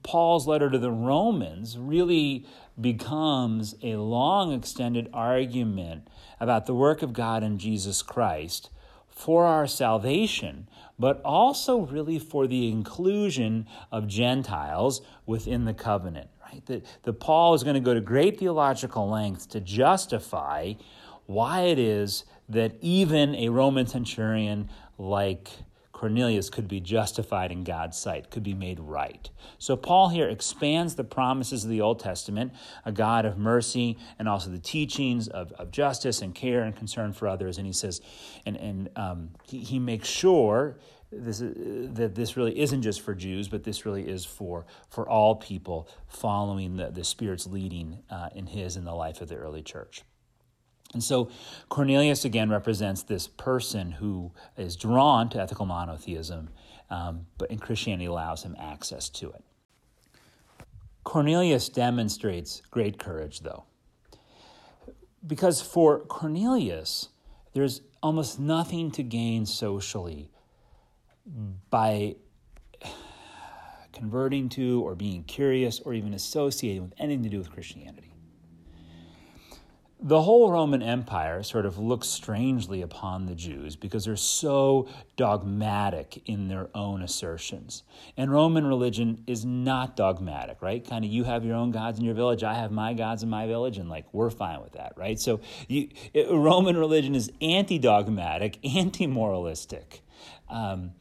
Paul's 0.03 0.47
letter 0.47 0.71
to 0.71 0.79
the 0.79 0.91
Romans 0.91 1.79
really 1.79 2.47
becomes 2.79 3.75
a 3.83 3.97
long 3.97 4.53
extended 4.53 5.09
argument 5.13 6.09
about 6.41 6.67
the 6.67 6.75
work 6.75 7.03
of 7.03 7.13
God 7.13 7.43
in 7.43 7.59
Jesus 7.59 8.03
Christ 8.03 8.71
for 9.09 9.47
our 9.47 9.67
salvation, 9.67 10.69
but 10.99 11.21
also 11.25 11.81
really 11.81 12.19
for 12.19 12.47
the 12.47 12.69
inclusion 12.71 13.67
of 13.93 14.07
Gentiles 14.07 15.03
within 15.27 15.65
the 15.65 15.75
covenant. 15.75 16.29
Right? 16.43 16.65
That, 16.67 16.87
that 17.03 17.13
Paul 17.15 17.55
is 17.55 17.65
going 17.65 17.75
to 17.75 17.81
go 17.81 17.95
to 17.95 18.01
great 18.01 18.39
theological 18.39 19.09
lengths 19.09 19.47
to 19.47 19.61
justify 19.61 20.75
why 21.27 21.63
it 21.63 21.79
is 21.79 22.25
that 22.49 22.77
even 22.81 23.35
a 23.35 23.49
Roman 23.49 23.87
centurion 23.87 24.71
like 24.99 25.51
Cornelius 25.97 26.51
could 26.51 26.69
be 26.69 26.79
justified 26.79 27.51
in 27.51 27.65
God's 27.65 27.97
sight, 27.97 28.31
could 28.31 28.43
be 28.43 28.53
made 28.53 28.79
right. 28.79 29.31
So 29.57 29.79
Paul 29.79 30.11
here 30.11 30.29
expands 30.29 30.95
the 30.95 31.05
promises 31.05 31.65
of 31.65 31.71
the 31.71 31.81
Old 31.81 32.01
Testament, 32.01 32.53
a 32.85 32.93
God 32.93 33.25
of 33.25 33.39
mercy, 33.39 33.97
and 34.19 34.29
also 34.29 34.51
the 34.51 34.59
teachings 34.59 35.27
of, 35.27 35.53
of 35.53 35.71
justice 35.71 36.21
and 36.21 36.35
care 36.35 36.65
and 36.65 36.77
concern 36.77 37.15
for 37.15 37.27
others. 37.27 37.57
And 37.57 37.67
he 37.67 37.73
says, 37.73 38.03
and, 38.45 38.59
and 38.59 38.91
um, 38.95 39.31
he, 39.45 39.61
he 39.61 39.79
makes 39.79 40.07
sure 40.07 40.77
this 41.11 41.41
is, 41.41 41.95
that 41.95 42.15
this 42.15 42.37
really 42.37 42.59
isn't 42.61 42.83
just 42.83 43.01
for 43.01 43.15
Jews, 43.15 43.49
but 43.49 43.65
this 43.65 43.87
really 43.87 44.07
is 44.07 44.27
for, 44.27 44.67
for 44.91 45.09
all 45.09 45.37
people 45.37 45.89
following 46.09 46.77
the, 46.77 46.91
the 46.91 47.05
Spirit's 47.05 47.47
leading 47.47 48.01
uh, 48.11 48.29
in 48.35 48.49
his 48.49 48.77
and 48.77 48.87
the 48.87 48.95
life 48.95 49.23
of 49.23 49.29
the 49.29 49.37
early 49.37 49.63
church. 49.63 50.03
And 50.97 51.05
so 51.05 51.29
Cornelius 51.69 52.25
again 52.25 52.49
represents 52.49 53.03
this 53.03 53.27
person 53.27 53.93
who 53.93 54.33
is 54.57 54.77
drawn 54.77 55.29
to 55.29 55.39
ethical 55.39 55.67
monotheism, 55.67 56.49
um, 56.89 57.27
but 57.37 57.51
in 57.51 57.59
Christianity 57.59 58.07
allows 58.07 58.43
him 58.45 58.57
access 58.59 59.11
to 59.11 59.29
it. 59.29 59.45
Cornelius 61.05 61.69
demonstrates 61.69 62.63
great 62.71 62.99
courage, 62.99 63.41
though, 63.41 63.65
because 65.27 65.61
for 65.61 66.01
Cornelius, 66.01 67.11
there's 67.53 67.83
almost 68.03 68.41
nothing 68.41 68.91
to 68.93 69.03
gain 69.03 69.45
socially 69.45 70.31
by 71.69 72.17
converting 73.93 74.49
to 74.49 74.81
or 74.83 74.95
being 74.95 75.25
curious 75.25 75.79
or 75.81 75.93
even 75.93 76.15
associating 76.15 76.85
with 76.85 76.95
anything 76.97 77.23
to 77.25 77.29
do 77.29 77.37
with 77.37 77.53
Christianity 77.53 78.16
the 79.99 80.21
whole 80.21 80.51
Roman 80.53 80.83
Empire 80.83 81.43
sort 81.43 81.65
of 81.65 81.79
looks 81.79 82.07
strangely 82.07 82.83
upon 82.83 83.25
the 83.25 83.35
Jews 83.35 83.77
because 83.77 84.05
they're 84.05 84.15
so 84.15 84.89
dogmatic 85.17 86.23
in 86.27 86.49
their 86.49 86.69
own 86.75 87.01
assertions. 87.03 87.83
And 88.17 88.31
Roman 88.31 88.67
religion 88.67 89.25
is 89.27 89.47
not 89.47 89.97
dogmatic, 89.97 90.61
right? 90.61 90.87
Kind 90.87 91.05
of 91.07 91.11
you 91.11 91.25
have 91.25 91.47
your 91.47 91.57
own 91.57 91.71
gods 91.71 91.99
in 91.99 92.05
your 92.05 92.15
village, 92.15 92.45
I 92.45 92.55
have 92.55 92.71
my 92.71 92.93
gods 92.93 93.23
in 93.23 93.31
my 93.31 93.47
village, 93.47 93.79
and 93.79 93.89
like 93.89 94.05
we're 94.13 94.29
fine 94.29 94.61
with 94.61 94.73
that, 94.73 94.93
right? 94.97 95.19
So 95.19 95.41
you, 95.67 95.89
it, 96.13 96.31
Roman 96.31 96.77
religion 96.77 97.15
is 97.15 97.33
anti 97.41 97.79
dogmatic, 97.79 98.59
anti 98.77 99.07
moralistic. 99.07 100.03
Um, 100.51 100.93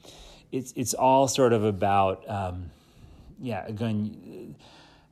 it's, 0.54 0.72
it's 0.78 0.94
all 0.94 1.28
sort 1.28 1.52
of 1.52 1.66
about, 1.66 2.28
um, 2.30 2.72
yeah, 3.42 3.66
again, 3.66 4.56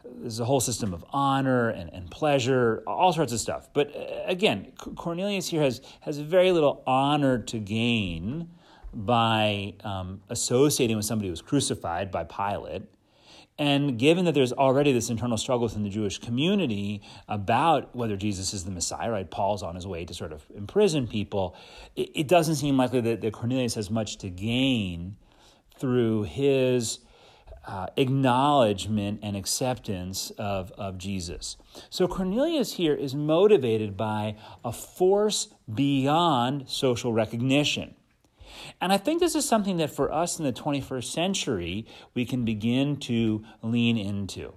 there's 0.05 0.39
a 0.39 0.45
whole 0.45 0.59
system 0.59 0.93
of 0.93 1.03
honor 1.11 1.69
and, 1.69 1.91
and 1.93 2.09
pleasure, 2.11 2.83
all 2.85 3.13
sorts 3.13 3.31
of 3.33 3.39
stuff. 3.39 3.69
But 3.73 3.95
uh, 3.95 4.23
again, 4.25 4.71
Cornelius 4.95 5.47
here 5.47 5.61
has, 5.61 5.81
has 6.01 6.17
very 6.19 6.51
little 6.51 6.83
honor 6.85 7.39
to 7.39 7.59
gain 7.59 8.49
by 8.93 9.73
um, 9.83 10.21
associating 10.29 10.95
with 10.95 11.05
somebody 11.05 11.27
who 11.27 11.31
was 11.31 11.41
crucified 11.41 12.11
by 12.11 12.23
Pilate. 12.23 12.83
And 13.59 13.99
given 13.99 14.25
that 14.25 14.33
there's 14.33 14.51
already 14.51 14.91
this 14.91 15.09
internal 15.09 15.37
struggle 15.37 15.63
within 15.63 15.83
the 15.83 15.89
Jewish 15.89 16.17
community 16.17 17.01
about 17.27 17.95
whether 17.95 18.17
Jesus 18.17 18.53
is 18.53 18.65
the 18.65 18.71
Messiah, 18.71 19.11
right? 19.11 19.29
Paul's 19.29 19.61
on 19.61 19.75
his 19.75 19.85
way 19.85 20.05
to 20.05 20.13
sort 20.13 20.31
of 20.33 20.43
imprison 20.55 21.07
people. 21.07 21.55
It, 21.95 22.09
it 22.15 22.27
doesn't 22.27 22.55
seem 22.55 22.77
likely 22.77 23.01
that, 23.01 23.21
that 23.21 23.33
Cornelius 23.33 23.75
has 23.75 23.91
much 23.91 24.17
to 24.19 24.29
gain 24.29 25.17
through 25.77 26.23
his 26.23 26.99
uh, 27.65 27.87
acknowledgement 27.95 29.19
and 29.23 29.35
acceptance 29.37 30.31
of, 30.37 30.71
of 30.73 30.97
Jesus. 30.97 31.57
So 31.89 32.07
Cornelius 32.07 32.73
here 32.73 32.93
is 32.93 33.15
motivated 33.15 33.95
by 33.95 34.35
a 34.65 34.73
force 34.73 35.47
beyond 35.73 36.69
social 36.69 37.13
recognition. 37.13 37.95
And 38.81 38.91
I 38.91 38.97
think 38.97 39.19
this 39.19 39.35
is 39.35 39.47
something 39.47 39.77
that 39.77 39.89
for 39.89 40.11
us 40.11 40.37
in 40.37 40.45
the 40.45 40.53
21st 40.53 41.05
century, 41.05 41.87
we 42.13 42.25
can 42.25 42.45
begin 42.45 42.97
to 42.97 43.43
lean 43.61 43.97
into. 43.97 44.53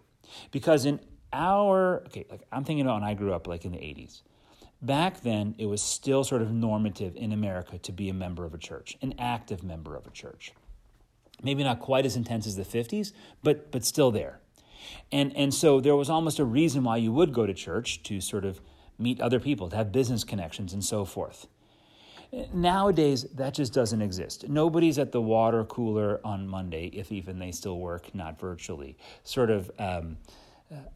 Because 0.51 0.85
in 0.85 1.01
our, 1.33 2.03
okay, 2.07 2.27
like 2.29 2.43
I'm 2.53 2.65
thinking 2.65 2.85
about 2.85 3.01
when 3.01 3.09
I 3.09 3.15
grew 3.15 3.33
up, 3.33 3.47
like 3.47 3.65
in 3.65 3.73
the 3.73 3.79
80s. 3.79 4.23
Back 4.83 5.23
then, 5.23 5.55
it 5.59 5.67
was 5.67 5.81
still 5.81 6.23
sort 6.23 6.43
of 6.43 6.53
normative 6.53 7.17
in 7.17 7.33
America 7.33 7.79
to 7.79 7.93
be 7.93 8.11
a 8.11 8.15
member 8.15 8.45
of 8.45 8.53
a 8.53 8.59
church, 8.59 8.97
an 9.01 9.15
active 9.19 9.63
member 9.63 9.97
of 9.97 10.07
a 10.07 10.11
church 10.11 10.53
maybe 11.43 11.63
not 11.63 11.81
quite 11.81 12.07
as 12.07 12.17
intense 12.17 12.47
as 12.47 12.57
the 12.57 12.65
50s, 12.65 13.13
but, 13.43 13.71
but 13.71 13.85
still 13.85 14.11
there. 14.11 14.41
And, 15.13 15.37
and 15.37 15.53
so 15.53 15.81
there 15.81 15.97
was 15.97 16.11
almost 16.11 16.39
a 16.39 16.45
reason 16.45 16.85
why 16.85 16.97
you 16.97 17.13
would 17.13 17.33
go 17.33 17.47
to 17.47 17.55
church 17.55 18.03
to 18.05 18.21
sort 18.21 18.45
of 18.45 18.61
meet 18.99 19.21
other 19.21 19.41
people, 19.41 19.69
to 19.71 19.77
have 19.77 19.93
business 19.93 20.25
connections, 20.25 20.73
and 20.73 20.85
so 20.85 21.05
forth. 21.05 21.47
Nowadays, 22.53 23.25
that 23.35 23.55
just 23.55 23.73
doesn't 23.73 24.03
exist. 24.03 24.49
Nobody's 24.49 24.99
at 24.99 25.13
the 25.13 25.21
water 25.21 25.65
cooler 25.65 26.21
on 26.25 26.49
Monday, 26.49 26.87
if 26.87 27.13
even 27.13 27.39
they 27.39 27.53
still 27.53 27.79
work, 27.79 28.15
not 28.15 28.41
virtually, 28.41 28.97
sort 29.23 29.51
of 29.51 29.71
um, 29.79 30.17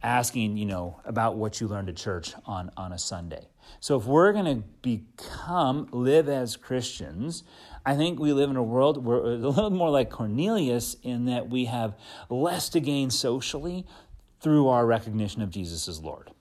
asking, 0.03 0.57
you 0.57 0.65
know, 0.65 0.99
about 1.05 1.37
what 1.37 1.61
you 1.61 1.67
learned 1.67 1.89
at 1.89 1.95
church 1.95 2.33
on, 2.45 2.69
on 2.75 2.91
a 2.91 2.99
Sunday. 2.99 3.47
So 3.79 3.97
if 3.97 4.05
we're 4.05 4.33
going 4.33 4.45
to 4.45 4.67
become, 4.81 5.87
live 5.91 6.27
as 6.27 6.57
Christians, 6.57 7.43
I 7.85 7.95
think 7.95 8.19
we 8.19 8.33
live 8.33 8.49
in 8.49 8.55
a 8.55 8.63
world 8.63 9.03
where 9.03 9.17
it's 9.33 9.43
a 9.43 9.49
little 9.49 9.69
more 9.71 9.89
like 9.89 10.09
Cornelius 10.09 10.95
in 11.03 11.25
that 11.25 11.49
we 11.49 11.65
have 11.65 11.95
less 12.29 12.69
to 12.69 12.79
gain 12.79 13.09
socially 13.09 13.85
through 14.39 14.67
our 14.67 14.85
recognition 14.85 15.41
of 15.41 15.49
Jesus 15.49 15.87
as 15.87 15.99
Lord. 16.01 16.31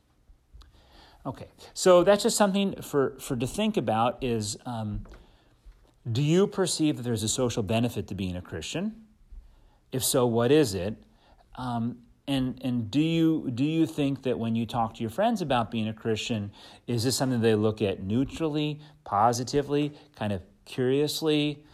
Okay, 1.25 1.49
so 1.75 2.02
that's 2.02 2.23
just 2.23 2.37
something 2.37 2.80
for, 2.80 3.16
for 3.20 3.37
to 3.37 3.47
think 3.47 3.76
about 3.76 4.23
is 4.23 4.56
um, 4.64 5.04
do 6.11 6.23
you 6.23 6.47
perceive 6.47 6.97
that 6.97 7.02
there's 7.02 7.23
a 7.23 7.28
social 7.28 7.62
benefit 7.62 8.06
to 8.09 8.14
being 8.14 8.37
a 8.37 8.42
Christian? 8.42 9.04
If 9.92 10.02
so, 10.02 10.26
what 10.26 10.50
is 10.50 10.75
it? 10.75 10.97
Um, 11.56 11.99
and 12.26 12.61
and 12.62 12.90
do 12.90 13.00
you 13.00 13.50
do 13.50 13.64
you 13.64 13.87
think 13.87 14.23
that 14.23 14.38
when 14.38 14.54
you 14.54 14.64
talk 14.64 14.94
to 14.94 15.00
your 15.00 15.11
friends 15.11 15.42
about 15.42 15.70
being 15.70 15.88
a 15.88 15.92
Christian, 15.92 16.52
is 16.87 17.02
this 17.02 17.16
something 17.16 17.40
they 17.40 17.56
look 17.56 17.82
at 17.82 18.02
neutrally, 18.02 18.80
positively, 19.04 19.92
kind 20.14 20.32
of 20.32 20.40
curiously. 20.70 21.64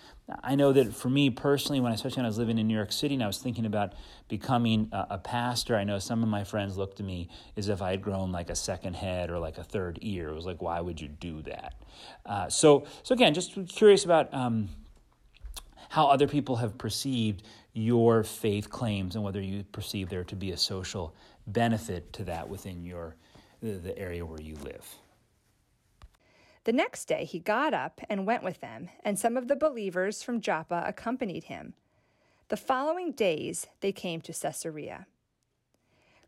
I 0.43 0.57
know 0.57 0.73
that 0.73 0.93
for 0.93 1.09
me 1.09 1.31
personally, 1.31 1.79
when 1.81 1.93
especially 1.93 2.17
when 2.17 2.25
I 2.25 2.29
was 2.29 2.39
living 2.39 2.59
in 2.59 2.67
New 2.67 2.75
York 2.75 2.91
City 2.91 3.15
and 3.15 3.23
I 3.23 3.29
was 3.29 3.39
thinking 3.39 3.65
about 3.65 3.93
becoming 4.29 4.89
a, 4.91 5.07
a, 5.11 5.19
pastor, 5.19 5.77
I 5.77 5.85
know 5.85 6.01
some 6.01 6.25
of 6.25 6.29
my 6.29 6.43
friends 6.43 6.77
looked 6.77 6.99
at 6.99 7.07
me 7.07 7.29
as 7.57 7.69
if 7.69 7.81
I 7.81 7.93
had 7.93 8.03
grown 8.03 8.33
like 8.33 8.51
a 8.51 8.57
second 8.57 8.97
head 8.97 9.31
or 9.31 9.39
like 9.39 9.59
a 9.59 9.63
third 9.63 10.01
ear. 10.03 10.31
It 10.31 10.35
was 10.35 10.47
like, 10.47 10.61
why 10.61 10.81
would 10.81 11.01
you 11.01 11.07
do 11.07 11.43
that? 11.43 11.75
Uh, 12.25 12.49
so, 12.49 12.87
so 13.05 13.15
again, 13.15 13.35
just 13.35 13.57
curious 13.69 14.05
about 14.05 14.35
um, 14.35 14.69
how 15.91 16.09
other 16.09 16.27
people 16.27 16.57
have 16.57 16.77
perceived 16.77 17.45
your 17.73 18.25
faith 18.25 18.69
claims 18.69 19.15
and 19.15 19.23
whether 19.23 19.41
you 19.41 19.63
perceive 19.71 20.09
there 20.09 20.25
to 20.25 20.35
be 20.35 20.51
a 20.51 20.57
social 20.57 21.15
benefit 21.47 22.13
to 22.15 22.25
that 22.25 22.49
within 22.49 22.85
your 22.85 23.15
the, 23.63 23.73
the 23.73 23.97
area 23.97 24.27
where 24.27 24.41
you 24.41 24.57
live. 24.65 24.85
The 26.67 26.73
next 26.73 27.05
day 27.05 27.25
he 27.25 27.39
got 27.39 27.75
up 27.75 28.01
and 28.11 28.27
went 28.27 28.43
with 28.43 28.61
them, 28.61 28.89
and 29.05 29.17
some 29.17 29.37
of 29.37 29.47
the 29.47 29.55
believers 29.55 30.25
from 30.25 30.41
Joppa 30.41 30.83
accompanied 30.85 31.45
him. 31.45 31.75
The 32.49 32.57
following 32.57 33.13
days 33.13 33.69
they 33.83 33.93
came 33.93 34.21
to 34.23 34.33
Caesarea. 34.33 35.07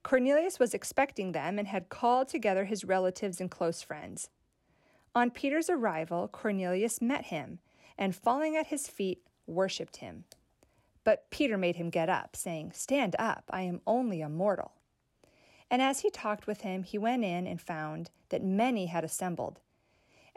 Cornelius 0.05 0.61
was 0.61 0.75
expecting 0.75 1.33
them 1.33 1.59
and 1.59 1.67
had 1.67 1.89
called 1.89 2.29
together 2.29 2.67
his 2.67 2.85
relatives 2.85 3.41
and 3.41 3.51
close 3.51 3.83
friends. 3.83 4.31
On 5.13 5.33
Peter's 5.33 5.69
arrival, 5.69 6.29
Cornelius 6.29 7.03
met 7.03 7.25
him, 7.25 7.59
and 7.99 8.15
falling 8.15 8.55
at 8.55 8.69
his 8.69 8.87
feet, 8.87 9.19
worshipped 9.49 9.97
him. 9.97 10.23
But 11.03 11.29
Peter 11.31 11.59
made 11.59 11.75
him 11.75 11.91
get 11.91 12.09
up, 12.09 12.37
saying, 12.37 12.71
Stand 12.75 13.17
up, 13.19 13.43
I 13.51 13.63
am 13.63 13.81
only 13.89 14.21
a 14.21 14.29
mortal. 14.29 14.71
And 15.69 15.83
as 15.83 16.03
he 16.03 16.11
talked 16.11 16.47
with 16.47 16.61
him, 16.61 16.85
he 16.85 16.97
went 16.97 17.25
in 17.25 17.45
and 17.45 17.61
found 17.61 18.13
that 18.29 18.45
many 18.45 18.87
had 18.87 19.03
assembled 19.03 19.59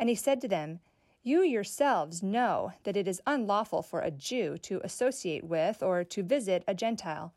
and 0.01 0.09
he 0.09 0.15
said 0.15 0.41
to 0.41 0.49
them, 0.49 0.81
You 1.23 1.41
yourselves 1.41 2.21
know 2.21 2.73
that 2.83 2.97
it 2.97 3.07
is 3.07 3.21
unlawful 3.25 3.81
for 3.81 4.01
a 4.01 4.11
Jew 4.11 4.57
to 4.63 4.81
associate 4.83 5.45
with 5.45 5.81
or 5.81 6.03
to 6.03 6.23
visit 6.23 6.65
a 6.67 6.73
Gentile. 6.73 7.33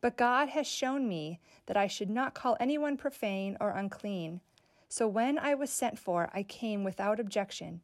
But 0.00 0.16
God 0.16 0.50
has 0.50 0.68
shown 0.68 1.08
me 1.08 1.40
that 1.66 1.76
I 1.76 1.88
should 1.88 2.10
not 2.10 2.34
call 2.34 2.56
anyone 2.60 2.96
profane 2.96 3.56
or 3.60 3.70
unclean. 3.70 4.40
So 4.88 5.08
when 5.08 5.38
I 5.38 5.54
was 5.54 5.70
sent 5.70 5.98
for, 5.98 6.30
I 6.32 6.44
came 6.44 6.84
without 6.84 7.18
objection. 7.18 7.80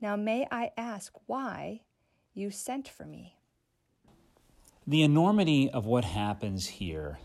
Now 0.00 0.16
may 0.16 0.48
I 0.50 0.72
ask 0.76 1.12
why 1.26 1.82
you 2.34 2.50
sent 2.50 2.88
for 2.88 3.04
me? 3.04 3.36
the 4.90 5.02
enormity 5.02 5.70
of 5.70 5.86
what 5.86 6.04
happens 6.04 6.66
here 6.66 7.20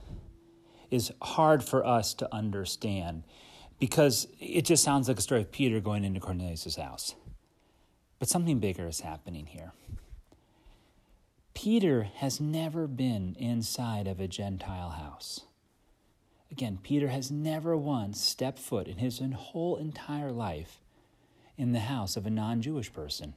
is 0.91 1.11
hard 1.19 1.63
for 1.63 1.83
us 1.83 2.13
to 2.13 2.31
understand 2.33 3.23
because 3.79 4.27
it 4.39 4.63
just 4.63 4.83
sounds 4.83 5.07
like 5.07 5.19
a 5.19 5.21
story 5.21 5.41
of 5.41 5.51
Peter 5.51 5.79
going 5.79 6.03
into 6.03 6.19
Cornelius' 6.19 6.75
house. 6.75 7.15
But 8.19 8.29
something 8.29 8.59
bigger 8.59 8.87
is 8.87 9.01
happening 9.01 9.47
here. 9.47 9.73
Peter 11.53 12.03
has 12.03 12.39
never 12.39 12.87
been 12.87 13.35
inside 13.39 14.07
of 14.07 14.19
a 14.19 14.27
Gentile 14.27 14.91
house. 14.91 15.41
Again, 16.51 16.79
Peter 16.81 17.07
has 17.07 17.31
never 17.31 17.75
once 17.75 18.21
stepped 18.21 18.59
foot 18.59 18.87
in 18.87 18.97
his 18.97 19.21
whole 19.35 19.77
entire 19.77 20.31
life 20.31 20.81
in 21.57 21.71
the 21.71 21.79
house 21.79 22.15
of 22.15 22.25
a 22.25 22.29
non 22.29 22.61
Jewish 22.61 22.91
person. 22.93 23.33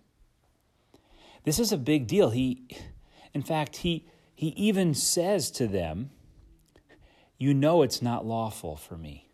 This 1.45 1.59
is 1.59 1.73
a 1.73 1.79
big 1.79 2.07
deal. 2.07 2.31
He, 2.31 2.69
in 3.33 3.43
fact, 3.43 3.79
he, 3.79 4.07
he 4.35 4.49
even 4.49 4.95
says 4.95 5.51
to 5.53 5.67
them, 5.67 6.11
You 7.39 7.55
know 7.55 7.83
it's 7.83 8.03
not 8.03 8.27
lawful 8.27 8.77
for 8.77 8.97
me. 8.97 9.28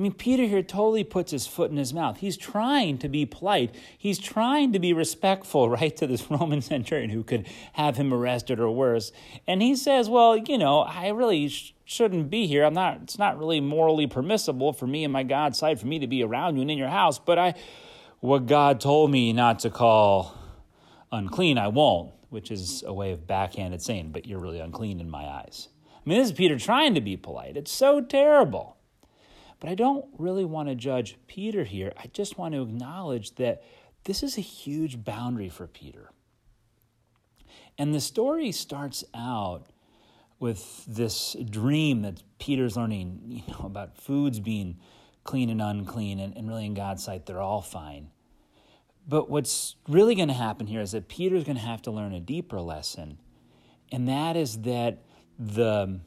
I 0.00 0.02
mean, 0.02 0.14
Peter 0.14 0.44
here 0.44 0.62
totally 0.62 1.04
puts 1.04 1.30
his 1.30 1.46
foot 1.46 1.70
in 1.70 1.76
his 1.76 1.92
mouth. 1.92 2.16
He's 2.20 2.38
trying 2.38 2.96
to 2.98 3.08
be 3.10 3.26
polite. 3.26 3.74
He's 3.98 4.18
trying 4.18 4.72
to 4.72 4.78
be 4.78 4.94
respectful, 4.94 5.68
right, 5.68 5.94
to 5.98 6.06
this 6.06 6.30
Roman 6.30 6.62
centurion 6.62 7.10
who 7.10 7.22
could 7.22 7.46
have 7.74 7.98
him 7.98 8.14
arrested 8.14 8.60
or 8.60 8.70
worse. 8.70 9.12
And 9.46 9.60
he 9.60 9.76
says, 9.76 10.08
Well, 10.08 10.38
you 10.38 10.56
know, 10.56 10.78
I 10.80 11.08
really 11.08 11.48
sh- 11.48 11.74
shouldn't 11.84 12.30
be 12.30 12.46
here. 12.46 12.64
I'm 12.64 12.72
not, 12.72 13.00
it's 13.02 13.18
not 13.18 13.38
really 13.38 13.60
morally 13.60 14.06
permissible 14.06 14.72
for 14.72 14.86
me 14.86 15.04
and 15.04 15.12
my 15.12 15.22
God's 15.22 15.58
side 15.58 15.78
for 15.78 15.86
me 15.86 15.98
to 15.98 16.06
be 16.06 16.24
around 16.24 16.56
you 16.56 16.62
and 16.62 16.70
in 16.70 16.78
your 16.78 16.88
house, 16.88 17.18
but 17.18 17.38
I, 17.38 17.52
what 18.20 18.46
God 18.46 18.80
told 18.80 19.10
me 19.10 19.34
not 19.34 19.58
to 19.60 19.70
call 19.70 20.34
unclean, 21.12 21.58
I 21.58 21.68
won't, 21.68 22.12
which 22.30 22.50
is 22.50 22.82
a 22.86 22.94
way 22.94 23.12
of 23.12 23.26
backhanded 23.26 23.82
saying, 23.82 24.12
but 24.12 24.24
you're 24.24 24.40
really 24.40 24.60
unclean 24.60 24.98
in 24.98 25.10
my 25.10 25.24
eyes. 25.24 25.68
I 25.94 26.08
mean, 26.08 26.18
this 26.18 26.30
is 26.30 26.34
Peter 26.34 26.58
trying 26.58 26.94
to 26.94 27.02
be 27.02 27.18
polite. 27.18 27.58
It's 27.58 27.70
so 27.70 28.00
terrible. 28.00 28.78
But 29.60 29.68
I 29.68 29.74
don't 29.74 30.06
really 30.18 30.44
want 30.44 30.68
to 30.68 30.74
judge 30.74 31.18
Peter 31.26 31.64
here. 31.64 31.92
I 31.98 32.06
just 32.12 32.38
want 32.38 32.54
to 32.54 32.62
acknowledge 32.62 33.34
that 33.36 33.62
this 34.04 34.22
is 34.22 34.38
a 34.38 34.42
huge 34.42 35.04
boundary 35.04 35.50
for 35.50 35.66
Peter. 35.66 36.10
And 37.76 37.94
the 37.94 38.00
story 38.00 38.52
starts 38.52 39.04
out 39.14 39.66
with 40.38 40.84
this 40.86 41.36
dream 41.48 42.02
that 42.02 42.22
Peter's 42.38 42.76
learning, 42.76 43.20
you 43.28 43.42
know, 43.52 43.66
about 43.66 43.98
foods 43.98 44.40
being 44.40 44.78
clean 45.22 45.50
and 45.50 45.60
unclean, 45.60 46.18
and, 46.18 46.34
and 46.36 46.48
really 46.48 46.64
in 46.64 46.72
God's 46.72 47.04
sight, 47.04 47.26
they're 47.26 47.42
all 47.42 47.60
fine. 47.60 48.10
But 49.06 49.28
what's 49.28 49.76
really 49.86 50.14
going 50.14 50.28
to 50.28 50.34
happen 50.34 50.66
here 50.66 50.80
is 50.80 50.92
that 50.92 51.08
Peter's 51.08 51.44
going 51.44 51.56
to 51.56 51.62
have 51.62 51.82
to 51.82 51.90
learn 51.90 52.14
a 52.14 52.20
deeper 52.20 52.60
lesson, 52.60 53.18
and 53.92 54.08
that 54.08 54.36
is 54.36 54.62
that 54.62 55.02
the, 55.38 56.00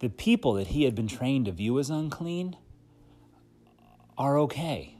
the 0.00 0.08
people 0.08 0.54
that 0.54 0.68
he 0.68 0.82
had 0.82 0.96
been 0.96 1.08
trained 1.08 1.46
to 1.46 1.52
view 1.52 1.78
as 1.78 1.90
unclean 1.90 2.56
are 4.16 4.38
okay. 4.38 4.96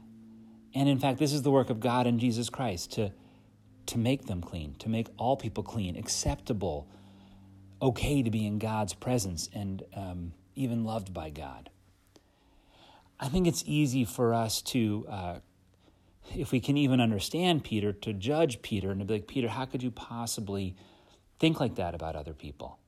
And 0.73 0.89
in 0.89 0.99
fact, 0.99 1.19
this 1.19 1.33
is 1.33 1.41
the 1.41 1.51
work 1.51 1.69
of 1.69 1.79
God 1.79 2.05
and 2.05 2.19
Jesus 2.19 2.49
Christ 2.49 2.93
to, 2.93 3.11
to 3.87 3.97
make 3.97 4.25
them 4.25 4.41
clean, 4.41 4.75
to 4.79 4.89
make 4.89 5.07
all 5.17 5.37
people 5.37 5.63
clean, 5.63 5.95
acceptable, 5.95 6.87
okay 7.81 8.21
to 8.21 8.29
be 8.29 8.45
in 8.45 8.59
God's 8.59 8.93
presence, 8.93 9.49
and 9.53 9.83
um, 9.95 10.33
even 10.55 10.83
loved 10.83 11.13
by 11.13 11.29
God. 11.29 11.69
I 13.19 13.29
think 13.29 13.47
it's 13.47 13.63
easy 13.65 14.03
for 14.03 14.33
us 14.33 14.61
to, 14.63 15.05
uh, 15.09 15.35
if 16.35 16.51
we 16.51 16.59
can 16.59 16.75
even 16.75 16.99
understand 16.99 17.63
Peter, 17.63 17.93
to 17.93 18.11
judge 18.11 18.61
Peter 18.61 18.91
and 18.91 18.99
to 18.99 19.05
be 19.05 19.13
like, 19.13 19.27
Peter, 19.27 19.47
how 19.47 19.65
could 19.65 19.81
you 19.81 19.91
possibly 19.91 20.75
think 21.39 21.59
like 21.59 21.75
that 21.75 21.95
about 21.95 22.15
other 22.17 22.33
people? 22.33 22.79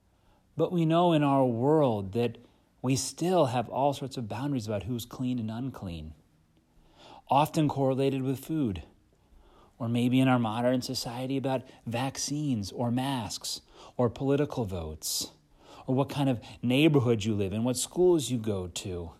But 0.58 0.72
we 0.72 0.86
know 0.86 1.14
in 1.14 1.24
our 1.24 1.46
world 1.46 2.14
that 2.14 2.38
we 2.82 2.96
still 2.96 3.48
have 3.48 3.70
all 3.70 3.94
sorts 3.94 4.18
of 4.18 4.30
boundaries 4.30 4.68
about 4.68 4.84
who's 4.84 5.06
clean 5.06 5.40
and 5.40 5.50
unclean, 5.50 6.14
often 7.30 7.68
correlated 7.68 8.22
with 8.22 8.40
food, 8.40 8.84
or 9.80 9.88
maybe 9.88 10.20
in 10.20 10.28
our 10.28 10.40
modern 10.40 10.82
society 10.82 11.38
about 11.38 11.64
vaccines 11.86 12.72
or 12.72 12.92
masks 12.92 13.62
or 13.96 14.10
political 14.10 14.66
votes, 14.66 15.32
or 15.86 15.96
what 15.96 16.10
kind 16.10 16.30
of 16.30 16.40
neighborhood 16.62 17.24
you 17.24 17.34
live 17.34 17.54
in, 17.54 17.64
what 17.64 17.78
schools 17.78 18.30
you 18.30 18.38
go 18.38 18.68
to, 18.68 19.12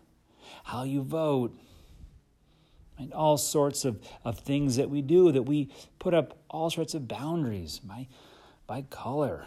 how 0.64 0.84
you 0.84 1.02
vote. 1.02 1.58
And 3.00 3.12
all 3.12 3.38
sorts 3.38 3.84
of, 3.84 4.00
of 4.24 4.40
things 4.40 4.74
that 4.74 4.90
we 4.90 5.02
do 5.02 5.30
that 5.30 5.44
we 5.44 5.70
put 6.00 6.14
up 6.14 6.36
all 6.50 6.68
sorts 6.68 6.94
of 6.94 7.06
boundaries 7.06 7.78
by, 7.78 8.08
by 8.66 8.82
color, 8.82 9.46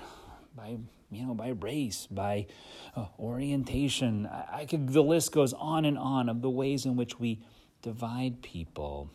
by 0.56 0.78
you 1.12 1.26
know, 1.26 1.34
by 1.34 1.50
race, 1.50 2.08
by 2.10 2.48
uh, 2.96 3.06
orientation. 3.20 4.26
I, 4.28 4.62
I 4.62 4.66
could, 4.66 4.90
the 4.90 5.04
list 5.04 5.32
goes 5.32 5.54
on 5.54 5.86
and 5.86 5.98
on 5.98 6.30
of 6.30 6.42
the 6.42 6.50
ways 6.50 6.86
in 6.86 6.96
which 6.96 7.20
we 7.20 7.40
divide 7.82 8.42
people 8.42 9.12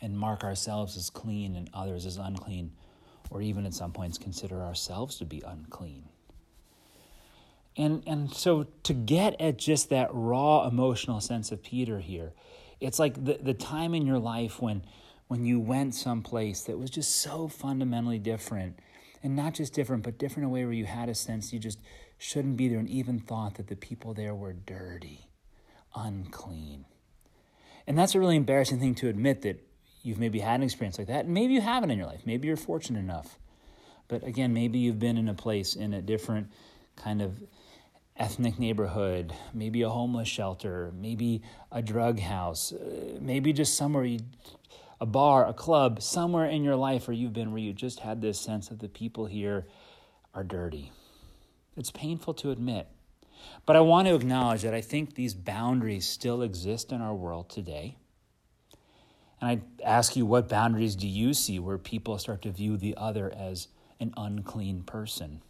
and 0.00 0.16
mark 0.16 0.44
ourselves 0.44 0.96
as 0.96 1.10
clean 1.10 1.56
and 1.56 1.68
others 1.74 2.06
as 2.06 2.16
unclean, 2.16 2.70
or 3.30 3.42
even 3.42 3.66
at 3.66 3.74
some 3.74 3.92
points 3.92 4.16
consider 4.16 4.62
ourselves 4.62 5.18
to 5.18 5.24
be 5.24 5.42
unclean. 5.44 6.08
And, 7.76 8.02
and 8.06 8.32
so 8.32 8.66
to 8.84 8.92
get 8.92 9.40
at 9.40 9.56
just 9.56 9.90
that 9.90 10.10
raw 10.12 10.66
emotional 10.66 11.20
sense 11.20 11.52
of 11.52 11.62
Peter 11.62 12.00
here, 12.00 12.32
it's 12.80 12.98
like 12.98 13.24
the, 13.24 13.38
the 13.40 13.54
time 13.54 13.94
in 13.94 14.06
your 14.06 14.18
life 14.18 14.60
when, 14.60 14.82
when 15.26 15.44
you 15.44 15.60
went 15.60 15.94
someplace 15.94 16.62
that 16.62 16.78
was 16.78 16.90
just 16.90 17.16
so 17.16 17.48
fundamentally 17.48 18.18
different 18.18 18.78
and 19.22 19.34
not 19.36 19.54
just 19.54 19.72
different, 19.72 20.02
but 20.02 20.18
different 20.18 20.44
in 20.44 20.50
a 20.50 20.52
way 20.52 20.64
where 20.64 20.72
you 20.72 20.86
had 20.86 21.08
a 21.08 21.14
sense 21.14 21.52
you 21.52 21.58
just 21.58 21.78
shouldn't 22.18 22.56
be 22.56 22.68
there 22.68 22.78
and 22.78 22.88
even 22.88 23.20
thought 23.20 23.54
that 23.56 23.68
the 23.68 23.76
people 23.76 24.14
there 24.14 24.34
were 24.34 24.52
dirty, 24.52 25.30
unclean. 25.94 26.84
And 27.86 27.98
that's 27.98 28.14
a 28.14 28.20
really 28.20 28.36
embarrassing 28.36 28.80
thing 28.80 28.94
to 28.96 29.08
admit 29.08 29.42
that 29.42 29.64
you've 30.02 30.18
maybe 30.18 30.40
had 30.40 30.56
an 30.56 30.62
experience 30.62 30.98
like 30.98 31.08
that. 31.08 31.24
And 31.24 31.34
maybe 31.34 31.54
you 31.54 31.60
haven't 31.60 31.90
in 31.90 31.98
your 31.98 32.06
life. 32.06 32.22
Maybe 32.24 32.48
you're 32.48 32.56
fortunate 32.56 33.00
enough. 33.00 33.38
But 34.08 34.24
again, 34.24 34.52
maybe 34.52 34.78
you've 34.78 34.98
been 34.98 35.16
in 35.16 35.28
a 35.28 35.34
place 35.34 35.74
in 35.74 35.94
a 35.94 36.02
different 36.02 36.50
kind 36.96 37.22
of 37.22 37.42
ethnic 38.16 38.58
neighborhood, 38.58 39.32
maybe 39.54 39.82
a 39.82 39.88
homeless 39.88 40.28
shelter, 40.28 40.92
maybe 40.98 41.42
a 41.70 41.80
drug 41.80 42.18
house, 42.18 42.72
uh, 42.72 43.18
maybe 43.20 43.52
just 43.52 43.76
somewhere 43.76 44.04
you 44.04 44.20
a 45.00 45.06
bar, 45.06 45.46
a 45.46 45.52
club, 45.52 46.02
somewhere 46.02 46.46
in 46.46 46.64
your 46.64 46.76
life 46.76 47.06
where 47.06 47.14
you've 47.14 47.32
been 47.32 47.52
where 47.52 47.60
you 47.60 47.72
just 47.72 48.00
had 48.00 48.20
this 48.20 48.40
sense 48.40 48.68
that 48.68 48.80
the 48.80 48.88
people 48.88 49.26
here 49.26 49.66
are 50.34 50.44
dirty. 50.44 50.92
It's 51.76 51.90
painful 51.90 52.34
to 52.34 52.50
admit. 52.50 52.88
But 53.64 53.76
I 53.76 53.80
want 53.80 54.08
to 54.08 54.14
acknowledge 54.14 54.62
that 54.62 54.74
I 54.74 54.80
think 54.80 55.14
these 55.14 55.34
boundaries 55.34 56.06
still 56.06 56.42
exist 56.42 56.90
in 56.90 57.00
our 57.00 57.14
world 57.14 57.48
today. 57.48 57.96
And 59.40 59.50
I 59.50 59.84
ask 59.84 60.16
you, 60.16 60.26
what 60.26 60.48
boundaries 60.48 60.96
do 60.96 61.06
you 61.06 61.32
see 61.32 61.60
where 61.60 61.78
people 61.78 62.18
start 62.18 62.42
to 62.42 62.50
view 62.50 62.76
the 62.76 62.96
other 62.96 63.32
as 63.36 63.68
an 64.00 64.12
unclean 64.16 64.82
person? 64.82 65.42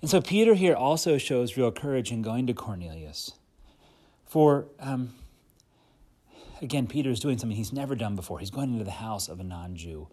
And 0.00 0.10
so 0.10 0.20
Peter 0.20 0.54
here 0.54 0.74
also 0.74 1.16
shows 1.16 1.56
real 1.56 1.70
courage 1.70 2.10
in 2.10 2.22
going 2.22 2.46
to 2.48 2.54
Cornelius. 2.54 3.32
For 4.26 4.66
um, 4.80 5.14
again, 6.64 6.86
Peter 6.86 7.10
is 7.10 7.20
doing 7.20 7.38
something 7.38 7.56
he's 7.56 7.72
never 7.72 7.94
done 7.94 8.16
before. 8.16 8.40
He's 8.40 8.50
going 8.50 8.72
into 8.72 8.84
the 8.84 8.90
house 8.90 9.28
of 9.28 9.38
a 9.38 9.44
non 9.44 9.76
Jew. 9.76 10.08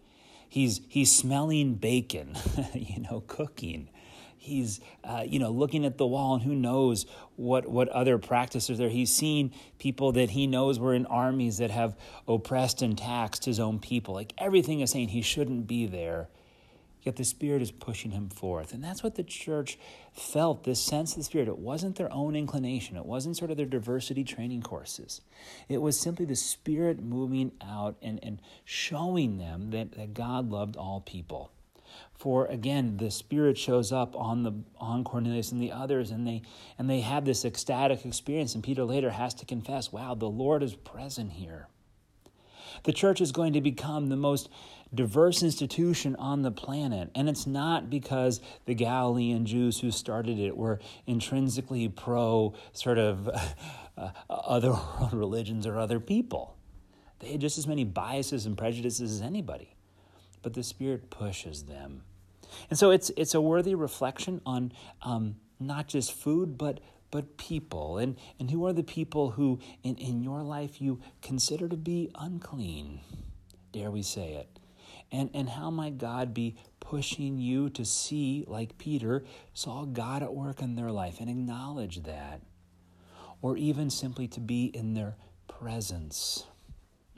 He's, 0.48 0.82
he's 0.86 1.10
smelling 1.10 1.74
bacon, 1.74 2.36
you 2.74 3.00
know, 3.00 3.24
cooking. 3.26 3.88
He's, 4.36 4.80
uh, 5.02 5.24
you 5.26 5.38
know, 5.38 5.50
looking 5.50 5.86
at 5.86 5.98
the 5.98 6.06
wall, 6.06 6.34
and 6.34 6.42
who 6.42 6.54
knows 6.54 7.06
what, 7.36 7.68
what 7.68 7.88
other 7.88 8.18
practices 8.18 8.76
there. 8.76 8.88
He's 8.88 9.10
seen 9.10 9.52
people 9.78 10.12
that 10.12 10.30
he 10.30 10.46
knows 10.46 10.78
were 10.78 10.94
in 10.94 11.06
armies 11.06 11.58
that 11.58 11.70
have 11.70 11.96
oppressed 12.28 12.82
and 12.82 12.98
taxed 12.98 13.44
his 13.44 13.58
own 13.58 13.78
people. 13.78 14.14
Like 14.14 14.34
everything 14.36 14.80
is 14.80 14.90
saying 14.90 15.08
he 15.08 15.22
shouldn't 15.22 15.66
be 15.66 15.86
there. 15.86 16.28
Yet 17.02 17.16
the 17.16 17.24
Spirit 17.24 17.62
is 17.62 17.72
pushing 17.72 18.12
him 18.12 18.28
forth. 18.28 18.72
And 18.72 18.82
that's 18.82 19.02
what 19.02 19.16
the 19.16 19.24
church 19.24 19.78
felt 20.12 20.64
this 20.64 20.80
sense 20.80 21.12
of 21.12 21.18
the 21.18 21.24
Spirit. 21.24 21.48
It 21.48 21.58
wasn't 21.58 21.96
their 21.96 22.12
own 22.12 22.36
inclination, 22.36 22.96
it 22.96 23.06
wasn't 23.06 23.36
sort 23.36 23.50
of 23.50 23.56
their 23.56 23.66
diversity 23.66 24.24
training 24.24 24.62
courses. 24.62 25.20
It 25.68 25.82
was 25.82 25.98
simply 25.98 26.24
the 26.26 26.36
Spirit 26.36 27.02
moving 27.02 27.52
out 27.60 27.96
and, 28.00 28.20
and 28.22 28.40
showing 28.64 29.38
them 29.38 29.70
that, 29.70 29.92
that 29.92 30.14
God 30.14 30.50
loved 30.50 30.76
all 30.76 31.00
people. 31.00 31.50
For 32.14 32.46
again, 32.46 32.96
the 32.96 33.10
Spirit 33.10 33.58
shows 33.58 33.92
up 33.92 34.16
on 34.16 34.44
the 34.44 34.52
on 34.78 35.04
Cornelius 35.04 35.52
and 35.52 35.60
the 35.60 35.72
others, 35.72 36.10
and 36.10 36.26
they 36.26 36.42
and 36.78 36.88
they 36.88 37.00
have 37.00 37.24
this 37.24 37.44
ecstatic 37.44 38.06
experience. 38.06 38.54
And 38.54 38.64
Peter 38.64 38.84
later 38.84 39.10
has 39.10 39.34
to 39.34 39.44
confess, 39.44 39.92
"Wow, 39.92 40.14
the 40.14 40.30
Lord 40.30 40.62
is 40.62 40.74
present 40.74 41.32
here." 41.32 41.68
The 42.84 42.92
church 42.92 43.20
is 43.20 43.32
going 43.32 43.52
to 43.54 43.60
become 43.60 44.08
the 44.08 44.16
most 44.16 44.48
diverse 44.94 45.42
institution 45.42 46.16
on 46.16 46.42
the 46.42 46.50
planet. 46.50 47.10
And 47.14 47.28
it's 47.28 47.46
not 47.46 47.88
because 47.88 48.40
the 48.66 48.74
Galilean 48.74 49.46
Jews 49.46 49.80
who 49.80 49.90
started 49.90 50.38
it 50.38 50.56
were 50.56 50.80
intrinsically 51.06 51.88
pro 51.88 52.54
sort 52.72 52.98
of 52.98 53.28
uh, 53.96 54.10
other 54.28 54.74
religions 55.12 55.66
or 55.66 55.78
other 55.78 56.00
people. 56.00 56.56
They 57.20 57.32
had 57.32 57.40
just 57.40 57.56
as 57.58 57.66
many 57.66 57.84
biases 57.84 58.46
and 58.46 58.58
prejudices 58.58 59.12
as 59.12 59.22
anybody. 59.22 59.76
but 60.42 60.54
the 60.54 60.62
Spirit 60.62 61.08
pushes 61.08 61.64
them. 61.64 62.02
And 62.68 62.78
so 62.78 62.90
it's, 62.90 63.10
it's 63.16 63.34
a 63.34 63.40
worthy 63.40 63.74
reflection 63.74 64.40
on 64.44 64.72
um, 65.02 65.36
not 65.60 65.88
just 65.88 66.12
food, 66.12 66.58
but, 66.58 66.80
but 67.12 67.36
people. 67.36 67.98
And, 67.98 68.16
and 68.40 68.50
who 68.50 68.66
are 68.66 68.72
the 68.72 68.82
people 68.82 69.30
who 69.30 69.60
in, 69.84 69.94
in 69.96 70.24
your 70.24 70.42
life 70.42 70.80
you 70.80 70.98
consider 71.20 71.68
to 71.68 71.76
be 71.76 72.10
unclean? 72.16 72.98
Dare 73.70 73.92
we 73.92 74.02
say 74.02 74.32
it? 74.32 74.48
And, 75.12 75.30
and 75.34 75.48
how 75.48 75.70
might 75.70 75.98
God 75.98 76.34
be 76.34 76.56
pushing 76.80 77.38
you 77.38 77.70
to 77.70 77.84
see, 77.84 78.44
like 78.48 78.78
Peter, 78.78 79.24
saw 79.52 79.84
God 79.84 80.22
at 80.22 80.34
work 80.34 80.60
in 80.62 80.74
their 80.74 80.90
life 80.90 81.20
and 81.20 81.30
acknowledge 81.30 82.02
that? 82.02 82.40
Or 83.42 83.56
even 83.56 83.90
simply 83.90 84.26
to 84.28 84.40
be 84.40 84.66
in 84.66 84.94
their 84.94 85.16
presence. 85.46 86.46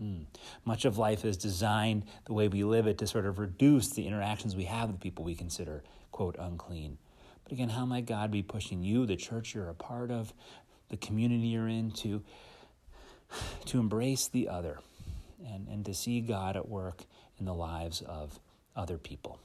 Mm. 0.02 0.24
Much 0.64 0.85
of 0.85 0.98
life 0.98 1.24
is 1.24 1.37
designed 1.37 2.04
the 2.24 2.33
way 2.33 2.48
we 2.48 2.64
live 2.64 2.88
it 2.88 2.98
to 2.98 3.07
sort 3.07 3.26
of 3.26 3.38
reduce 3.38 3.90
the 3.90 4.07
interactions 4.07 4.57
we 4.57 4.64
have 4.64 4.90
with 4.90 5.00
people 5.00 5.24
we 5.24 5.37
consider, 5.37 5.85
quote, 6.11 6.35
unclean. 6.38 6.98
But 7.44 7.52
again, 7.52 7.68
how 7.68 7.85
might 7.85 8.07
God 8.07 8.30
be 8.30 8.42
pushing 8.42 8.83
you, 8.83 9.07
the 9.07 9.16
church 9.16 9.54
you're 9.54 9.68
a 9.68 9.74
part 9.74 10.11
of, 10.11 10.33
the 10.88 10.96
community 10.96 11.48
you're 11.48 11.68
in, 11.68 11.90
to, 11.92 12.22
to 13.66 13.78
embrace 13.78 14.28
the 14.28 14.48
other 14.48 14.78
and, 15.46 15.68
and 15.68 15.85
to 15.85 15.94
see 15.94 16.20
God 16.20 16.57
at 16.57 16.68
work 16.68 17.04
in 17.38 17.44
the 17.44 17.54
lives 17.54 18.02
of 18.02 18.38
other 18.74 18.98
people? 18.98 19.38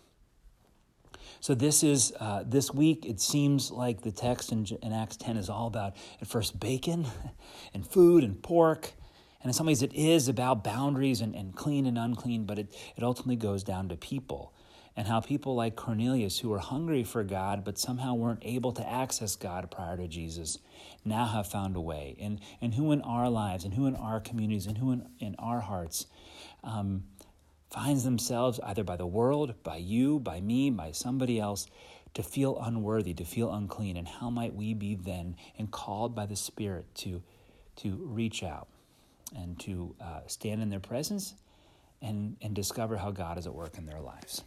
So 1.42 1.56
this 1.56 1.84
is 1.84 2.14
uh, 2.20 2.44
this 2.46 2.74
week. 2.74 3.06
It 3.06 3.22
seems 3.22 3.72
like 3.72 4.02
the 4.02 4.12
text 4.12 4.52
in, 4.52 4.66
in 4.82 4.92
Acts 4.92 5.16
10 5.18 5.38
is 5.38 5.50
all 5.50 5.68
about 5.68 5.96
at 6.22 6.28
first 6.28 6.60
bacon 6.60 7.06
and 7.74 7.86
food 7.86 8.24
and 8.24 8.42
pork 8.42 8.94
and 9.42 9.50
in 9.50 9.54
some 9.54 9.68
ways, 9.68 9.82
it 9.82 9.94
is 9.94 10.28
about 10.28 10.64
boundaries 10.64 11.22
and, 11.22 11.34
and 11.34 11.56
clean 11.56 11.86
and 11.86 11.98
unclean, 11.98 12.44
but 12.44 12.60
it, 12.60 12.76
it 12.98 13.04
ultimately 13.04 13.38
goes 13.38 13.64
down 13.64 13.88
to 13.90 13.96
people 13.96 14.54
and 15.00 15.08
how 15.08 15.22
people 15.22 15.56
like 15.56 15.78
Cornelius, 15.78 16.40
who 16.40 16.50
were 16.50 16.60
hungry 16.60 17.06
for 17.06 17.24
God 17.24 17.64
but 17.64 17.80
somehow 17.80 18.16
weren't 18.16 18.44
able 18.44 18.74
to 18.74 18.86
access 18.86 19.38
God 19.38 19.72
prior 19.72 19.96
to 19.96 20.10
Jesus, 20.10 20.60
now 21.06 21.26
have 21.26 21.48
found 21.48 21.78
a 21.78 21.80
way. 21.80 22.18
And, 22.20 22.42
and 22.60 22.74
who 22.74 22.92
in 22.92 23.02
our 23.04 23.30
lives, 23.30 23.64
and 23.64 23.74
who 23.74 23.86
in 23.86 23.96
our 23.96 24.20
communities, 24.20 24.66
and 24.66 24.78
who 24.78 24.92
in, 24.92 25.08
in 25.20 25.36
our 25.40 25.62
hearts 25.62 26.06
um, 26.66 27.06
finds 27.72 28.04
themselves 28.04 28.60
either 28.62 28.84
by 28.84 28.98
the 28.98 29.08
world, 29.08 29.54
by 29.64 29.78
you, 29.78 30.20
by 30.20 30.42
me, 30.42 30.70
by 30.70 30.92
somebody 30.92 31.40
else, 31.40 31.68
to 32.16 32.22
feel 32.22 32.60
unworthy, 32.60 33.14
to 33.14 33.24
feel 33.24 33.54
unclean. 33.54 33.96
And 33.96 34.06
how 34.06 34.30
might 34.30 34.54
we 34.54 34.74
be 34.74 34.96
then 34.96 35.38
and 35.58 35.72
called 35.72 36.14
by 36.14 36.26
the 36.26 36.36
Spirit 36.36 36.94
to, 36.96 37.24
to 37.78 37.96
reach 38.04 38.44
out? 38.44 38.68
and 39.36 39.60
to 39.60 39.96
uh, 40.02 40.22
stand 40.26 40.60
in 40.60 40.70
their 40.70 40.80
presence 40.80 41.36
and, 42.02 42.36
and 42.42 42.56
discover 42.56 42.98
how 42.98 43.12
God 43.12 43.38
is 43.38 43.46
at 43.46 43.54
work 43.54 43.78
in 43.78 43.86
their 43.86 44.00
lives. 44.00 44.44